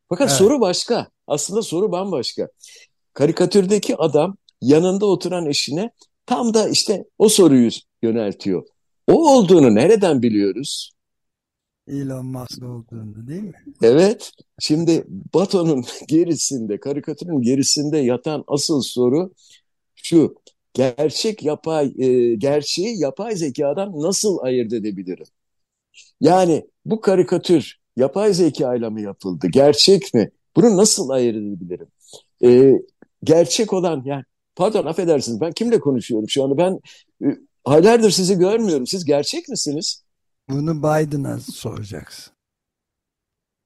Fakat 0.09 0.29
evet. 0.29 0.37
soru 0.37 0.61
başka. 0.61 1.07
Aslında 1.27 1.61
soru 1.61 1.91
bambaşka. 1.91 2.47
Karikatürdeki 3.13 3.95
adam 3.95 4.37
yanında 4.61 5.05
oturan 5.05 5.45
eşine 5.45 5.91
tam 6.25 6.53
da 6.53 6.69
işte 6.69 7.05
o 7.17 7.29
soruyu 7.29 7.69
yöneltiyor. 8.01 8.67
O 9.07 9.37
olduğunu 9.37 9.75
nereden 9.75 10.21
biliyoruz? 10.21 10.91
Elon 11.87 12.25
Musk 12.25 12.63
olduğunu 12.63 13.27
değil 13.27 13.43
mi? 13.43 13.53
Evet. 13.81 14.31
Şimdi 14.59 15.03
Bato'nun 15.33 15.85
gerisinde, 16.07 16.79
karikatürün 16.79 17.41
gerisinde 17.41 17.97
yatan 17.97 18.43
asıl 18.47 18.81
soru 18.81 19.31
şu. 20.07 20.35
Gerçek 20.73 21.43
yapay, 21.43 21.93
e, 21.97 22.35
gerçeği 22.35 22.99
yapay 22.99 23.35
zekadan 23.35 23.91
nasıl 24.01 24.37
ayırt 24.41 24.73
edebilirim? 24.73 25.25
Yani 26.21 26.67
bu 26.85 27.01
karikatür 27.01 27.79
yapay 27.97 28.33
zeka 28.33 28.75
ile 28.75 28.89
mi 28.89 29.01
yapıldı? 29.01 29.47
Gerçek 29.51 30.13
mi? 30.13 30.29
Bunu 30.55 30.77
nasıl 30.77 31.09
ayırt 31.09 31.37
edebilirim? 31.37 31.87
E, 32.43 32.73
gerçek 33.23 33.73
olan 33.73 34.01
yani 34.05 34.23
pardon 34.55 34.85
affedersiniz 34.85 35.41
ben 35.41 35.51
kimle 35.51 35.79
konuşuyorum 35.79 36.29
şu 36.29 36.43
anda? 36.43 36.57
Ben 36.57 36.79
e, 37.25 37.37
aylardır 37.65 38.11
sizi 38.11 38.37
görmüyorum. 38.37 38.87
Siz 38.87 39.05
gerçek 39.05 39.49
misiniz? 39.49 40.03
Bunu 40.49 40.77
Biden'a 40.77 41.39
soracaksın. 41.39 42.33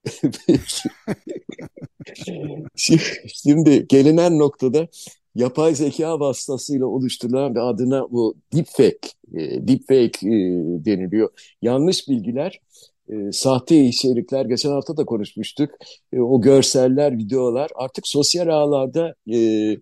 Şimdi 3.26 3.88
gelinen 3.88 4.38
noktada 4.38 4.88
yapay 5.34 5.74
zeka 5.74 6.20
vasıtasıyla 6.20 6.86
oluşturulan 6.86 7.54
bir 7.54 7.60
adına 7.60 8.10
bu 8.10 8.34
deepfake, 8.54 9.08
e, 9.34 9.68
deepfake 9.68 10.28
e, 10.28 10.34
deniliyor. 10.84 11.28
Yanlış 11.62 12.08
bilgiler, 12.08 12.60
e, 13.08 13.32
sahte 13.32 13.84
içerikler, 13.84 14.44
geçen 14.44 14.70
hafta 14.70 14.96
da 14.96 15.04
konuşmuştuk. 15.04 15.70
E, 16.12 16.20
o 16.20 16.40
görseller, 16.40 17.18
videolar 17.18 17.70
artık 17.74 18.08
sosyal 18.08 18.48
ağlarda 18.48 19.14
e, 19.26 19.38
e, 19.38 19.78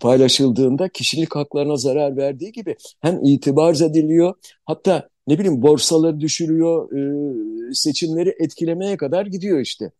paylaşıldığında 0.00 0.88
kişilik 0.88 1.36
haklarına 1.36 1.76
zarar 1.76 2.16
verdiği 2.16 2.52
gibi 2.52 2.76
hem 3.00 3.24
itibar 3.24 3.74
ediliyor 3.74 4.34
hatta 4.64 5.08
ne 5.26 5.38
bileyim 5.38 5.62
borsaları 5.62 6.20
düşürüyor, 6.20 6.92
e, 6.92 7.74
seçimleri 7.74 8.34
etkilemeye 8.40 8.96
kadar 8.96 9.26
gidiyor 9.26 9.60
işte. 9.60 9.90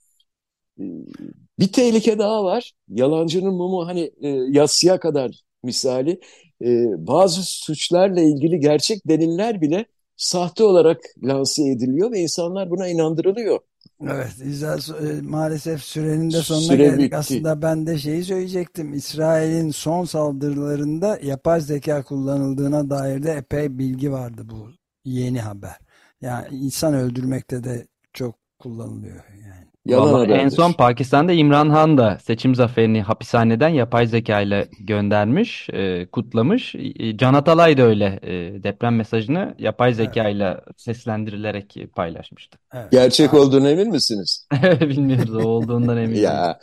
Bir 1.58 1.72
tehlike 1.72 2.18
daha 2.18 2.44
var. 2.44 2.72
Yalancının 2.88 3.54
mumu 3.54 3.86
hani 3.86 4.10
e, 4.20 4.28
yatsıya 4.28 5.00
kadar 5.00 5.40
misali. 5.62 6.20
E, 6.62 6.66
bazı 7.06 7.42
suçlarla 7.42 8.20
ilgili 8.20 8.60
gerçek 8.60 9.08
deliller 9.08 9.60
bile 9.60 9.86
sahte 10.16 10.64
olarak 10.64 11.00
lanse 11.22 11.70
ediliyor 11.70 12.12
ve 12.12 12.20
insanlar 12.20 12.70
buna 12.70 12.88
inandırılıyor. 12.88 13.60
Evet, 14.02 14.32
İzal, 14.44 14.78
e, 14.78 15.20
maalesef 15.22 15.82
sürenin 15.82 16.32
de 16.32 16.42
sonuna 16.42 16.62
Süre 16.62 16.76
geldik. 16.76 16.98
Bitti. 16.98 17.16
Aslında 17.16 17.62
ben 17.62 17.86
de 17.86 17.98
şeyi 17.98 18.24
söyleyecektim. 18.24 18.94
İsrail'in 18.94 19.70
son 19.70 20.04
saldırılarında 20.04 21.18
yapay 21.22 21.60
zeka 21.60 22.02
kullanıldığına 22.02 22.90
dair 22.90 23.22
de 23.22 23.32
epey 23.32 23.78
bilgi 23.78 24.12
vardı 24.12 24.42
bu 24.50 24.70
yeni 25.04 25.40
haber. 25.40 25.76
Yani 26.20 26.56
insan 26.56 26.94
öldürmekte 26.94 27.64
de 27.64 27.86
çok 28.12 28.34
kullanılıyor 28.58 29.24
yani. 29.42 29.63
Yalan 29.86 30.30
en 30.30 30.48
son 30.48 30.72
Pakistan'da 30.72 31.32
İmran 31.32 31.70
Han 31.70 31.98
da 31.98 32.18
seçim 32.22 32.54
zaferini 32.54 33.02
hapishaneden 33.02 33.68
yapay 33.68 34.06
zeka 34.06 34.40
ile 34.40 34.68
göndermiş, 34.80 35.68
e, 35.72 36.06
kutlamış. 36.06 36.74
Can 37.16 37.34
Atalay 37.34 37.76
da 37.76 37.82
öyle 37.82 38.20
e, 38.22 38.62
deprem 38.62 38.96
mesajını 38.96 39.54
yapay 39.58 39.94
zeka 39.94 40.28
ile 40.28 40.44
evet. 40.44 40.80
seslendirilerek 40.80 41.76
paylaşmıştı. 41.94 42.58
Evet. 42.74 42.90
Gerçek 42.92 43.32
ha. 43.32 43.36
olduğunu 43.36 43.68
emin 43.68 43.90
misiniz? 43.90 44.46
Bilmiyoruz 44.80 45.34
o 45.34 45.48
olduğundan 45.48 45.96
eminim. 45.96 46.22
ya. 46.22 46.58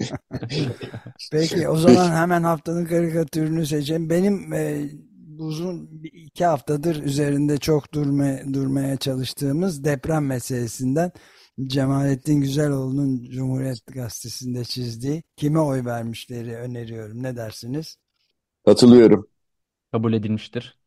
Peki 1.32 1.68
o 1.68 1.76
zaman 1.76 2.10
hemen 2.10 2.42
haftanın 2.42 2.84
karikatürünü 2.84 3.66
seçelim. 3.66 4.10
Benim 4.10 4.52
e, 4.52 4.88
uzun 5.38 5.90
iki 6.02 6.44
haftadır 6.44 7.02
üzerinde 7.02 7.58
çok 7.58 7.94
durma, 7.94 8.38
durmaya 8.52 8.96
çalıştığımız 8.96 9.84
deprem 9.84 10.26
meselesinden 10.26 11.12
Cemalettin 11.60 12.40
Güzeloğlu'nun 12.40 13.30
Cumhuriyet 13.30 13.86
Gazetesi'nde 13.86 14.64
çizdiği 14.64 15.22
kime 15.36 15.60
oy 15.60 15.84
vermişleri 15.84 16.56
öneriyorum. 16.56 17.22
Ne 17.22 17.36
dersiniz? 17.36 17.96
Katılıyorum. 18.64 19.28
Kabul 19.92 20.12
edilmiştir. 20.12 20.81